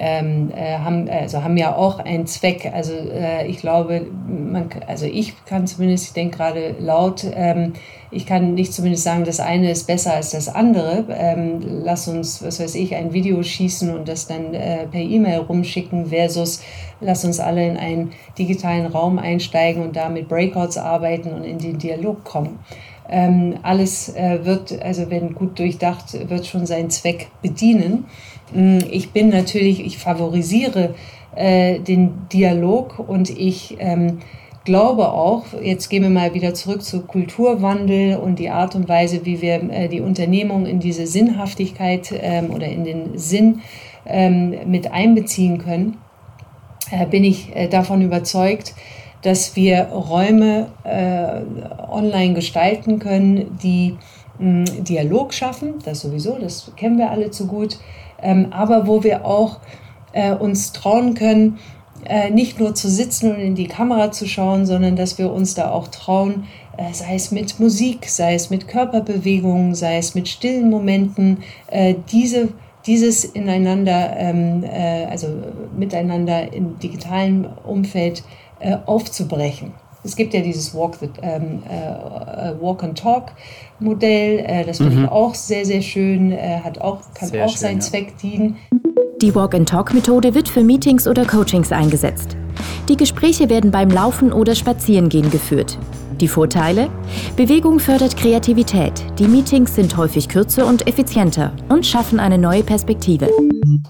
[0.00, 2.70] ähm, äh, haben, also haben ja auch einen Zweck.
[2.72, 7.74] Also äh, ich glaube, man, also ich kann zumindest, ich denke gerade laut, ähm,
[8.10, 11.04] ich kann nicht zumindest sagen, das eine ist besser als das andere.
[11.10, 15.40] Ähm, lass uns, was weiß ich, ein Video schießen und das dann äh, per E-Mail
[15.40, 16.62] rumschicken versus
[17.00, 21.58] lass uns alle in einen digitalen Raum einsteigen und da mit Breakouts arbeiten und in
[21.58, 22.58] den Dialog kommen.
[23.12, 28.06] Ähm, alles äh, wird, also wenn gut durchdacht, wird schon seinen Zweck bedienen.
[28.52, 30.94] Mm, ich bin natürlich, ich favorisiere
[31.34, 34.18] äh, den Dialog und ich ähm,
[34.64, 39.24] glaube auch, jetzt gehen wir mal wieder zurück zu Kulturwandel und die Art und Weise,
[39.24, 43.60] wie wir äh, die Unternehmung in diese Sinnhaftigkeit ähm, oder in den Sinn
[44.06, 45.98] ähm, mit einbeziehen können,
[46.90, 48.74] äh, bin ich äh, davon überzeugt,
[49.22, 51.42] dass wir Räume äh,
[51.90, 53.96] online gestalten können, die
[54.38, 57.78] mm, Dialog schaffen, das sowieso, das kennen wir alle zu gut,
[58.22, 59.58] ähm, aber wo wir auch
[60.12, 61.58] äh, uns trauen können,
[62.04, 65.54] äh, nicht nur zu sitzen und in die Kamera zu schauen, sondern dass wir uns
[65.54, 66.44] da auch trauen,
[66.76, 71.94] äh, sei es mit Musik, sei es mit Körperbewegungen, sei es mit stillen Momenten, äh,
[72.10, 72.48] diese
[72.86, 75.28] dieses ineinander, ähm, äh, also
[75.76, 78.22] miteinander im digitalen Umfeld
[78.58, 79.72] äh, aufzubrechen.
[80.02, 83.32] Es gibt ja dieses Walk, the, ähm, äh, Walk and Talk
[83.80, 85.04] Modell, äh, das finde mhm.
[85.04, 87.86] ich auch sehr, sehr schön, äh, hat auch, kann sehr auch schön, seinen ja.
[87.86, 88.56] Zweck dienen.
[89.20, 92.36] Die Walk and Talk Methode wird für Meetings oder Coachings eingesetzt.
[92.88, 95.78] Die Gespräche werden beim Laufen oder Spazierengehen geführt.
[96.20, 96.90] Die Vorteile?
[97.36, 98.92] Bewegung fördert Kreativität.
[99.18, 103.30] Die Meetings sind häufig kürzer und effizienter und schaffen eine neue Perspektive.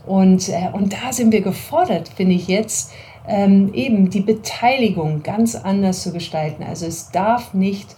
[0.07, 2.93] Und, äh, und da sind wir gefordert, finde ich jetzt,
[3.31, 6.65] ähm, eben die Beteiligung ganz anders zu gestalten.
[6.65, 7.97] Also es darf nicht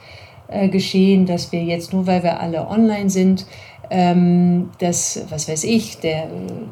[0.49, 3.47] äh, geschehen, dass wir jetzt nur, weil wir alle online sind,
[3.91, 6.29] ähm, dass, was weiß ich, der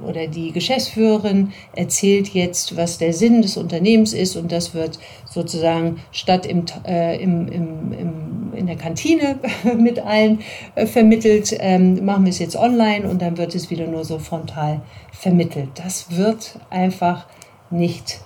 [0.06, 6.00] oder die Geschäftsführerin erzählt jetzt, was der Sinn des Unternehmens ist und das wird sozusagen
[6.12, 9.38] statt im, äh, im, im, im, in der Kantine
[9.78, 10.40] mit allen
[10.74, 14.18] äh, vermittelt, ähm, machen wir es jetzt online und dann wird es wieder nur so
[14.18, 14.80] frontal
[15.12, 15.70] vermittelt.
[15.74, 17.26] Das wird einfach
[17.70, 18.20] nicht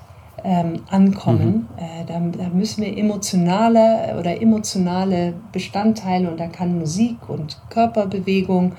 [0.45, 1.69] ähm, ankommen.
[1.77, 1.83] Mhm.
[1.83, 8.73] Äh, da, da, müssen wir emotionale oder emotionale Bestandteile und da kann Musik und Körperbewegung,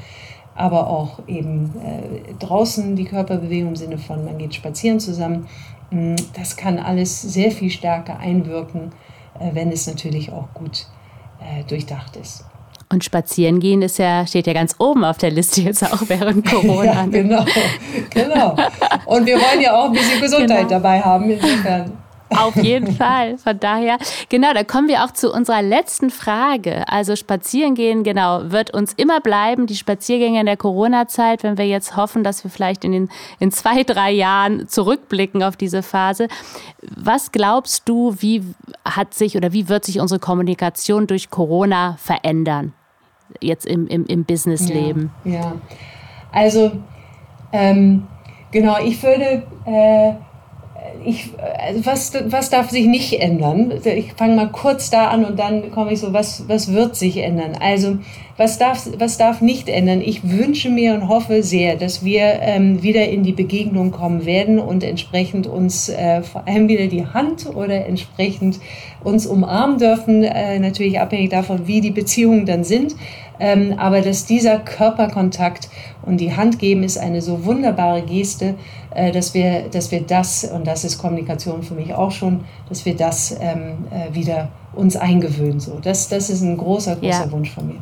[0.54, 5.48] aber auch eben äh, draußen die Körperbewegung im Sinne von man geht spazieren zusammen.
[5.90, 8.92] Mm, das kann alles sehr viel stärker einwirken,
[9.40, 10.88] äh, wenn es natürlich auch gut
[11.42, 12.46] äh, durchdacht ist.
[12.90, 16.46] Und spazieren gehen ist ja, steht ja ganz oben auf der Liste jetzt auch während
[16.50, 16.86] Corona.
[16.86, 17.44] ja, genau,
[18.12, 18.56] genau.
[19.06, 20.70] Und wir wollen ja auch ein bisschen Gesundheit genau.
[20.70, 21.30] dabei haben.
[21.30, 22.05] Insofern.
[22.30, 23.38] Auf jeden Fall.
[23.38, 23.98] Von daher,
[24.30, 26.88] genau, da kommen wir auch zu unserer letzten Frage.
[26.88, 31.68] Also spazieren gehen, genau, wird uns immer bleiben, die Spaziergänge in der Corona-Zeit, wenn wir
[31.68, 33.10] jetzt hoffen, dass wir vielleicht in, den,
[33.40, 36.28] in zwei, drei Jahren zurückblicken auf diese Phase.
[36.82, 38.44] Was glaubst du, wie
[38.84, 42.74] hat sich oder wie wird sich unsere Kommunikation durch Corona verändern?
[43.42, 45.12] Jetzt im, im, im Businessleben.
[45.24, 45.54] Ja, ja.
[46.32, 46.72] also
[47.52, 48.08] ähm,
[48.52, 50.14] genau, ich würde äh,
[51.06, 51.30] ich,
[51.60, 53.74] also was, was darf sich nicht ändern?
[53.84, 57.18] Ich fange mal kurz da an und dann komme ich so, was, was wird sich
[57.18, 57.54] ändern?
[57.60, 57.98] Also,
[58.38, 60.02] was darf, was darf nicht ändern?
[60.02, 64.60] Ich wünsche mir und hoffe sehr, dass wir ähm, wieder in die Begegnung kommen werden
[64.60, 68.60] und entsprechend uns äh, vor allem wieder die Hand oder entsprechend
[69.04, 72.96] uns umarmen dürfen, äh, natürlich abhängig davon, wie die Beziehungen dann sind.
[73.40, 75.70] Ähm, aber dass dieser Körperkontakt
[76.04, 78.56] und die Hand geben ist eine so wunderbare Geste,
[78.94, 82.86] äh, dass, wir, dass wir das, und das ist Kommunikation für mich auch schon, dass
[82.86, 85.60] wir das ähm, äh, wieder uns eingewöhnen.
[85.60, 85.80] So.
[85.82, 87.32] Das, das ist ein großer, großer ja.
[87.32, 87.82] Wunsch von mir.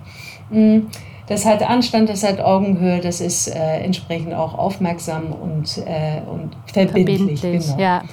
[0.49, 0.87] Mm,
[1.27, 6.55] das hat Anstand, das hat Augenhöhe, das ist äh, entsprechend auch aufmerksam und, äh, und
[6.71, 7.39] verbindlich.
[7.39, 7.79] verbindlich genau.
[7.79, 8.03] ja.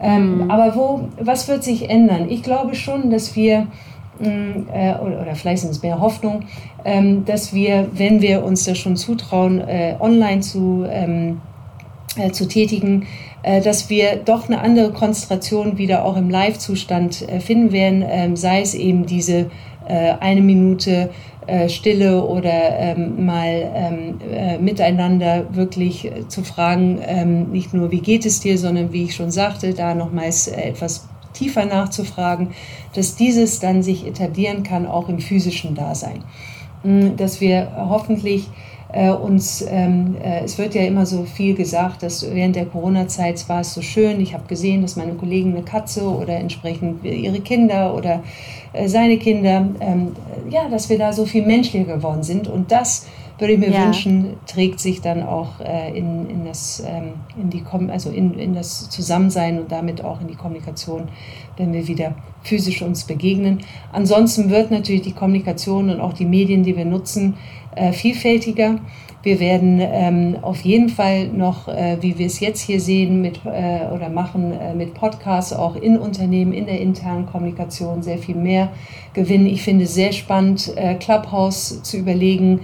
[0.00, 0.50] Ähm, mhm.
[0.50, 2.28] Aber wo, was wird sich ändern?
[2.28, 3.68] Ich glaube schon, dass wir
[4.22, 6.44] äh, oder, vielleicht sind es mehr Hoffnung,
[6.84, 11.40] ähm, dass wir, wenn wir uns das schon zutrauen, äh, online zu, ähm,
[12.16, 13.06] äh, zu tätigen,
[13.42, 18.36] äh, dass wir doch eine andere Konzentration wieder auch im Live-Zustand äh, finden werden, ähm,
[18.36, 19.50] sei es eben diese
[19.88, 21.10] äh, eine Minute
[21.66, 28.56] Stille oder ähm, mal ähm, miteinander wirklich zu fragen, nicht nur wie geht es dir,
[28.56, 32.48] sondern wie ich schon sagte, da nochmals etwas tiefer nachzufragen,
[32.94, 36.24] dass dieses dann sich etablieren kann, auch im physischen Dasein.
[36.82, 38.48] Mm, dass wir hoffentlich
[38.92, 43.48] äh, uns, ähm, äh, es wird ja immer so viel gesagt, dass während der Corona-Zeit
[43.48, 44.20] war es so schön.
[44.20, 48.22] Ich habe gesehen, dass meine Kollegen eine Katze oder entsprechend ihre Kinder oder
[48.72, 50.08] äh, seine Kinder, ähm,
[50.50, 52.48] ja, dass wir da so viel menschlicher geworden sind.
[52.48, 53.06] Und das
[53.42, 53.84] würde ich mir ja.
[53.84, 58.54] wünschen, trägt sich dann auch äh, in, in, das, ähm, in, die, also in, in
[58.54, 61.08] das Zusammensein und damit auch in die Kommunikation,
[61.58, 63.58] wenn wir wieder physisch uns begegnen.
[63.92, 67.34] Ansonsten wird natürlich die Kommunikation und auch die Medien, die wir nutzen,
[67.74, 68.78] äh, vielfältiger.
[69.22, 73.40] Wir werden ähm, auf jeden Fall noch, äh, wie wir es jetzt hier sehen mit,
[73.44, 78.34] äh, oder machen, äh, mit Podcasts auch in Unternehmen, in der internen Kommunikation sehr viel
[78.34, 78.72] mehr
[79.14, 79.46] gewinnen.
[79.46, 82.62] Ich finde es sehr spannend, äh, Clubhouse zu überlegen,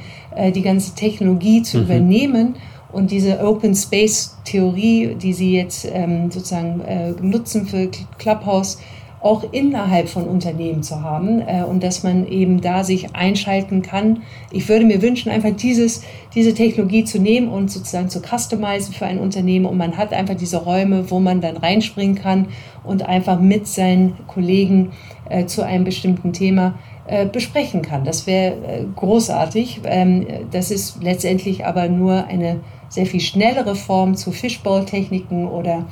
[0.52, 1.82] die ganze Technologie zu mhm.
[1.84, 2.54] übernehmen
[2.92, 8.78] und diese Open Space Theorie, die Sie jetzt ähm, sozusagen äh, nutzen für Clubhouse,
[9.20, 14.22] auch innerhalb von Unternehmen zu haben äh, und dass man eben da sich einschalten kann.
[14.52, 16.02] Ich würde mir wünschen, einfach dieses,
[16.34, 20.36] diese Technologie zu nehmen und sozusagen zu customizen für ein Unternehmen und man hat einfach
[20.36, 22.46] diese Räume, wo man dann reinspringen kann
[22.84, 24.92] und einfach mit seinen Kollegen
[25.28, 26.78] äh, zu einem bestimmten Thema
[27.08, 28.04] äh, besprechen kann.
[28.04, 29.80] Das wäre äh, großartig.
[29.84, 35.86] Ähm, das ist letztendlich aber nur eine sehr viel schnellere Form zu Fishbowl-Techniken oder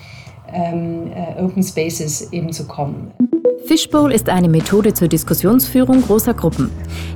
[0.53, 3.12] ähm, äh, Open Spaces eben zu kommen.
[3.67, 6.71] Fishbowl ist eine Methode zur Diskussionsführung großer Gruppen.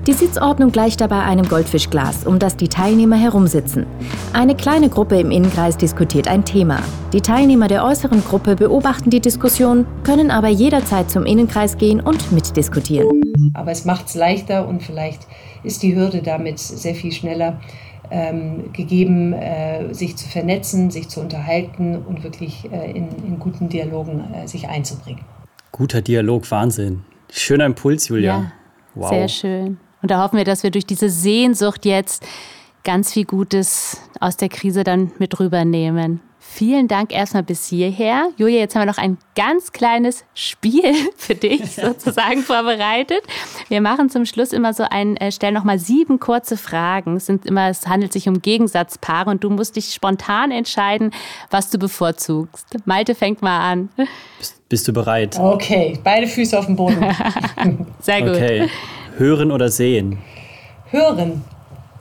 [0.07, 3.86] Die Sitzordnung gleicht dabei einem Goldfischglas, um das die Teilnehmer herumsitzen.
[4.32, 6.80] Eine kleine Gruppe im Innenkreis diskutiert ein Thema.
[7.12, 12.30] Die Teilnehmer der äußeren Gruppe beobachten die Diskussion, können aber jederzeit zum Innenkreis gehen und
[12.30, 13.52] mitdiskutieren.
[13.54, 15.26] Aber es macht es leichter und vielleicht
[15.64, 17.61] ist die Hürde damit sehr viel schneller
[18.12, 23.68] ähm, gegeben, äh, sich zu vernetzen, sich zu unterhalten und wirklich äh, in, in, guten
[23.68, 25.24] Dialogen äh, sich einzubringen.
[25.72, 27.00] Guter Dialog, Wahnsinn.
[27.28, 28.38] Schöner Impuls, Julia.
[28.38, 28.52] Ja,
[28.94, 29.08] wow.
[29.08, 29.78] Sehr schön.
[30.00, 32.24] Und da hoffen wir, dass wir durch diese Sehnsucht jetzt
[32.84, 36.20] ganz viel Gutes aus der Krise dann mit rübernehmen.
[36.53, 38.30] Vielen Dank erstmal bis hierher.
[38.36, 43.22] Julia, jetzt haben wir noch ein ganz kleines Spiel für dich sozusagen vorbereitet.
[43.68, 47.16] Wir machen zum Schluss immer so ein, äh, stellen nochmal sieben kurze Fragen.
[47.16, 51.12] Es sind immer, es handelt sich um Gegensatzpaare und du musst dich spontan entscheiden,
[51.51, 52.66] was du bevorzugst.
[52.84, 53.88] Malte fängt mal an.
[54.38, 55.38] Bist, bist du bereit?
[55.38, 57.01] Okay, beide Füße auf dem Boden.
[58.01, 58.36] Sehr gut.
[58.36, 58.68] Okay.
[59.16, 60.18] Hören oder sehen?
[60.86, 61.44] Hören.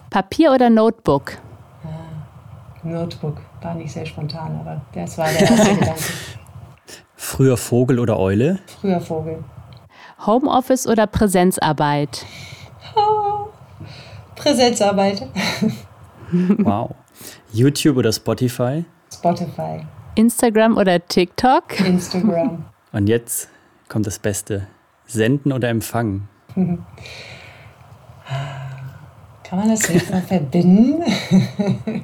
[0.10, 1.38] Papier oder Notebook?
[2.84, 6.02] Notebook war nicht sehr spontan, aber das war der erste Gedanke.
[7.16, 8.60] Früher Vogel oder Eule?
[8.80, 9.44] Früher Vogel.
[10.26, 12.26] Homeoffice oder Präsenzarbeit?
[12.96, 13.48] Oh,
[14.36, 15.28] Präsenzarbeit.
[16.60, 16.92] wow.
[17.52, 18.86] YouTube oder Spotify?
[19.14, 19.86] Spotify.
[20.16, 21.80] Instagram oder TikTok?
[21.80, 22.66] Instagram.
[22.92, 23.50] Und jetzt
[23.88, 24.68] kommt das Beste.
[25.06, 26.28] Senden oder empfangen?
[29.50, 31.02] Kann man das jetzt mal verbinden?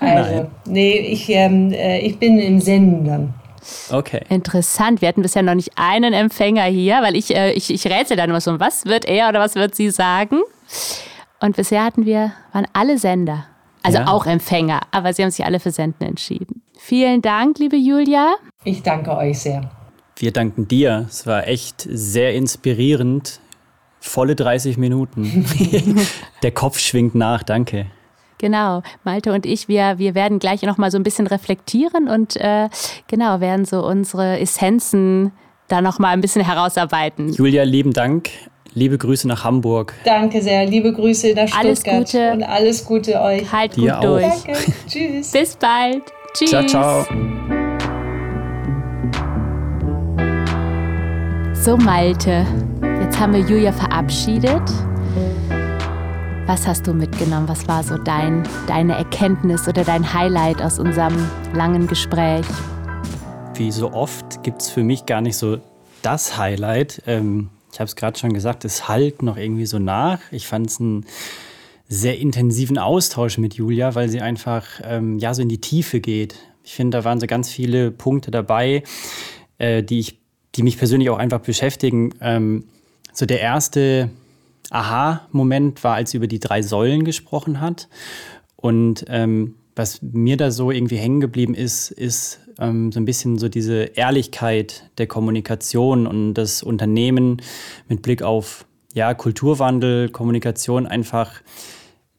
[0.00, 0.46] also, Nein.
[0.64, 3.34] nee, ich, ähm, äh, ich bin im Senden.
[3.92, 4.22] Okay.
[4.28, 5.00] Interessant.
[5.00, 8.30] Wir hatten bisher noch nicht einen Empfänger hier, weil ich, äh, ich, ich rätsel dann
[8.30, 10.40] immer so, was wird er oder was wird sie sagen?
[11.40, 13.46] Und bisher hatten wir, waren alle Sender.
[13.84, 14.08] Also ja.
[14.08, 16.62] auch Empfänger, aber sie haben sich alle für Senden entschieden.
[16.76, 18.34] Vielen Dank, liebe Julia.
[18.64, 19.70] Ich danke euch sehr.
[20.16, 21.06] Wir danken dir.
[21.08, 23.38] Es war echt sehr inspirierend,
[24.06, 25.46] volle 30 Minuten.
[26.42, 27.86] Der Kopf schwingt nach, danke.
[28.38, 32.36] Genau, Malte und ich, wir, wir werden gleich noch mal so ein bisschen reflektieren und
[32.36, 32.68] äh,
[33.08, 35.32] genau, werden so unsere Essenzen
[35.68, 37.32] da noch mal ein bisschen herausarbeiten.
[37.32, 38.28] Julia, lieben Dank.
[38.74, 39.94] Liebe Grüße nach Hamburg.
[40.04, 40.66] Danke sehr.
[40.66, 41.64] Liebe Grüße nach Stuttgart.
[41.64, 42.32] Alles Gute.
[42.32, 43.50] Und alles Gute euch.
[43.50, 44.02] Halt Dir gut auch.
[44.02, 44.42] durch.
[44.44, 44.72] Danke.
[44.86, 45.30] Tschüss.
[45.32, 46.02] Bis bald.
[46.34, 46.50] Tschüss.
[46.50, 47.06] Ciao, ciao.
[51.54, 52.46] So, Malte.
[53.16, 54.60] Jetzt haben wir Julia verabschiedet.
[56.44, 57.48] Was hast du mitgenommen?
[57.48, 61.14] Was war so dein, deine Erkenntnis oder dein Highlight aus unserem
[61.54, 62.44] langen Gespräch?
[63.54, 65.56] Wie so oft gibt es für mich gar nicht so
[66.02, 67.04] das Highlight.
[67.06, 70.20] Ähm, ich habe es gerade schon gesagt, es halt noch irgendwie so nach.
[70.30, 71.06] Ich fand es einen
[71.88, 76.34] sehr intensiven Austausch mit Julia, weil sie einfach ähm, ja so in die Tiefe geht.
[76.64, 78.82] Ich finde, da waren so ganz viele Punkte dabei,
[79.56, 80.18] äh, die ich,
[80.54, 82.10] die mich persönlich auch einfach beschäftigen.
[82.20, 82.64] Ähm,
[83.16, 84.10] so der erste
[84.70, 87.88] Aha-Moment war, als sie über die drei Säulen gesprochen hat.
[88.56, 93.38] Und ähm, was mir da so irgendwie hängen geblieben ist, ist ähm, so ein bisschen
[93.38, 97.40] so diese Ehrlichkeit der Kommunikation und das Unternehmen
[97.88, 101.42] mit Blick auf ja, Kulturwandel, Kommunikation einfach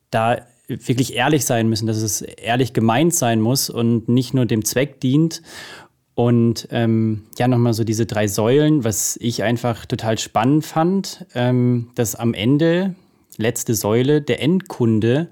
[0.10, 0.38] da
[0.68, 5.00] wirklich ehrlich sein müssen, dass es ehrlich gemeint sein muss und nicht nur dem Zweck
[5.00, 5.42] dient.
[6.18, 11.92] Und ähm, ja, nochmal so diese drei Säulen, was ich einfach total spannend fand, ähm,
[11.94, 12.96] dass am Ende,
[13.38, 15.28] letzte Säule, der Endkunde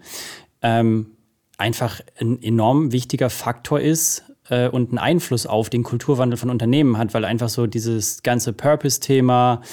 [0.61, 1.07] ähm,
[1.57, 6.99] einfach ein enorm wichtiger Faktor ist äh, und einen Einfluss auf den Kulturwandel von Unternehmen
[6.99, 9.63] hat, weil einfach so dieses ganze Purpose-Thema,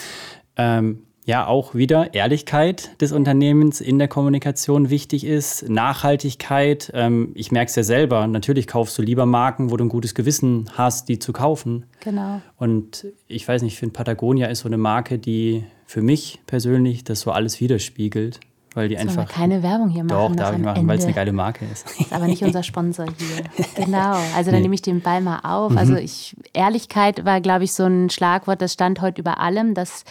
[0.56, 6.90] ähm, ja auch wieder Ehrlichkeit des Unternehmens in der Kommunikation wichtig ist, Nachhaltigkeit.
[6.94, 10.14] Ähm, ich merke es ja selber, natürlich kaufst du lieber Marken, wo du ein gutes
[10.14, 11.84] Gewissen hast, die zu kaufen.
[12.00, 12.40] Genau.
[12.56, 17.04] Und ich weiß nicht, ich finde Patagonia ist so eine Marke, die für mich persönlich
[17.04, 18.40] das so alles widerspiegelt.
[18.74, 19.28] Weil die Sollen einfach.
[19.28, 20.32] Wir keine Werbung hier machen.
[20.32, 22.00] Doch, darf ich machen, weil es eine geile Marke ist.
[22.00, 23.84] Ist aber nicht unser Sponsor hier.
[23.84, 24.16] Genau.
[24.34, 24.60] Also dann nee.
[24.62, 25.76] nehme ich den Ball mal auf.
[25.76, 25.96] Also mhm.
[25.96, 30.04] Also ich, Ehrlichkeit war, glaube ich, so ein Schlagwort, das stand heute über allem, dass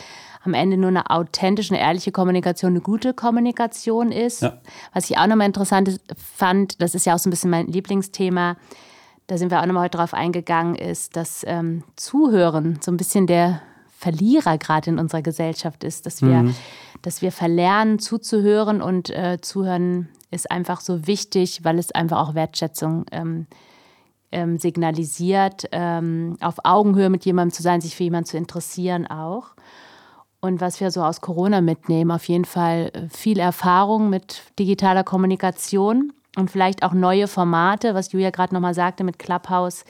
[0.44, 4.42] am Ende nur eine authentische, eine ehrliche Kommunikation eine gute Kommunikation ist.
[4.42, 4.58] Ja.
[4.94, 6.00] Was ich auch nochmal interessant
[6.36, 8.58] fand, das ist ja auch so ein bisschen mein Lieblingsthema,
[9.28, 13.28] da sind wir auch nochmal heute drauf eingegangen, ist, dass ähm, Zuhören so ein bisschen
[13.28, 13.62] der
[13.98, 16.56] Verlierer gerade in unserer Gesellschaft ist, dass wir, mhm.
[17.02, 22.36] dass wir verlernen zuzuhören und äh, zuhören ist einfach so wichtig, weil es einfach auch
[22.36, 23.46] Wertschätzung ähm,
[24.32, 29.50] ähm, signalisiert, ähm, auf Augenhöhe mit jemandem zu sein, sich für jemanden zu interessieren auch.
[30.42, 35.04] Und was wir so aus Corona mitnehmen, auf jeden Fall äh, viel Erfahrung mit digitaler
[35.04, 39.86] Kommunikation und vielleicht auch neue Formate, was Julia gerade nochmal sagte mit Clubhouse,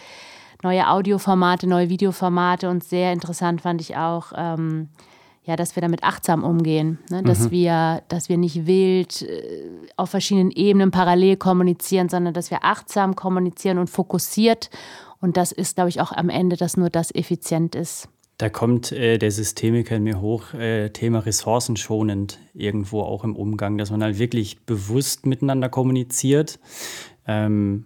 [0.62, 4.89] neue Audioformate, neue Videoformate und sehr interessant fand ich auch, ähm,
[5.43, 7.24] ja, dass wir damit achtsam umgehen, ne?
[7.24, 7.52] dass, mhm.
[7.52, 13.16] wir, dass wir nicht wild äh, auf verschiedenen Ebenen parallel kommunizieren, sondern dass wir achtsam
[13.16, 14.70] kommunizieren und fokussiert.
[15.20, 18.08] Und das ist, glaube ich, auch am Ende, dass nur das effizient ist.
[18.42, 23.78] Da kommt äh, der Systemiker in mir hoch, äh, Thema ressourcenschonend irgendwo auch im Umgang,
[23.78, 26.60] dass man halt wirklich bewusst miteinander kommuniziert.
[27.28, 27.86] Ähm,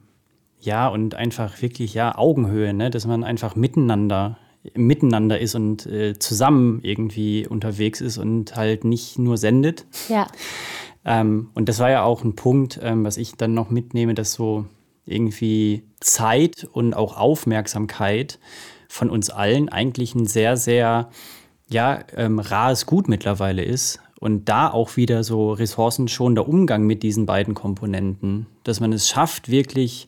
[0.62, 2.89] ja, und einfach wirklich, ja, Augenhöhe, ne?
[2.89, 4.38] dass man einfach miteinander
[4.74, 9.86] miteinander ist und äh, zusammen irgendwie unterwegs ist und halt nicht nur sendet.
[10.08, 10.26] Ja.
[11.03, 14.32] Ähm, und das war ja auch ein Punkt, ähm, was ich dann noch mitnehme, dass
[14.32, 14.66] so
[15.06, 18.39] irgendwie Zeit und auch Aufmerksamkeit
[18.96, 21.10] von uns allen eigentlich ein sehr, sehr
[21.70, 24.00] ja, ähm, rares Gut mittlerweile ist.
[24.20, 29.52] Und da auch wieder so ressourcenschonender Umgang mit diesen beiden Komponenten, dass man es schafft,
[29.52, 30.08] wirklich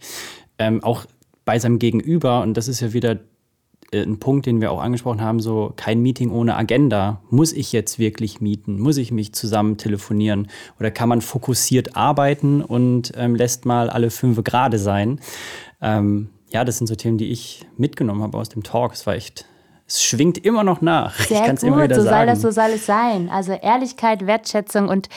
[0.57, 1.05] ähm, auch
[1.43, 3.19] bei seinem Gegenüber, und das ist ja wieder
[3.91, 7.21] äh, ein Punkt, den wir auch angesprochen haben, so kein Meeting ohne Agenda.
[7.29, 8.79] Muss ich jetzt wirklich mieten?
[8.79, 10.47] Muss ich mich zusammen telefonieren?
[10.79, 15.19] Oder kann man fokussiert arbeiten und ähm, lässt mal alle fünf gerade sein?
[15.81, 18.93] Ähm, ja, das sind so Themen, die ich mitgenommen habe aus dem Talk.
[18.93, 19.45] Es war echt,
[19.87, 21.15] es schwingt immer noch nach.
[21.15, 22.15] Sehr ich kann es gut, immer wieder so sagen.
[22.17, 23.29] soll das, so soll es sein.
[23.29, 25.09] Also Ehrlichkeit, Wertschätzung und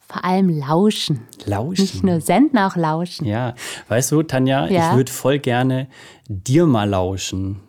[0.00, 1.26] vor allem Lauschen.
[1.46, 1.82] Lauschen.
[1.82, 3.24] Nicht nur senden, auch lauschen.
[3.26, 3.54] Ja,
[3.88, 4.90] weißt du, Tanja, Ja.
[4.90, 5.86] ich würde voll gerne
[6.28, 7.60] dir mal lauschen.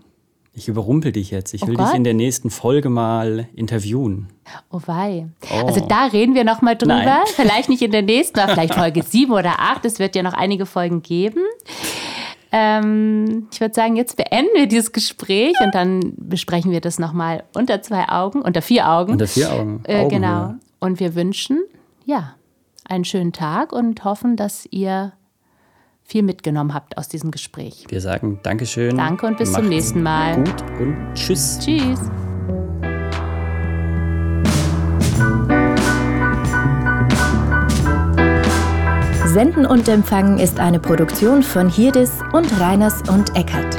[0.55, 1.53] Ich überrumpel dich jetzt.
[1.55, 1.88] Ich Oh will Gott.
[1.88, 4.28] dich in der nächsten Folge mal interviewen.
[4.70, 5.28] Oh wei.
[5.51, 5.66] Oh.
[5.66, 6.95] Also da reden wir nochmal drüber.
[7.03, 7.22] Nein.
[7.36, 9.86] Vielleicht nicht in der nächsten, aber vielleicht Folge 7 oder 8.
[9.86, 11.39] Es wird ja noch einige Folgen geben.
[12.56, 17.43] Ähm, ich würde sagen, jetzt beenden wir dieses Gespräch und dann besprechen wir das nochmal
[17.56, 19.14] unter zwei Augen, unter vier Augen.
[19.14, 19.82] Unter vier Augen.
[19.86, 20.10] Äh, Augenhöhe.
[20.10, 20.54] genau.
[20.80, 21.64] Und wir wünschen,
[22.06, 22.36] ja,
[22.88, 25.14] einen schönen Tag und hoffen, dass ihr
[26.04, 27.86] viel mitgenommen habt aus diesem Gespräch.
[27.89, 28.97] Wir sagen Dankeschön.
[28.97, 30.43] Danke und bis zum Macht's nächsten Mal.
[30.43, 31.58] Gut und tschüss.
[31.60, 31.99] Tschüss.
[39.34, 43.75] Senden und Empfangen ist eine Produktion von Hirdis und Reiners und Eckert.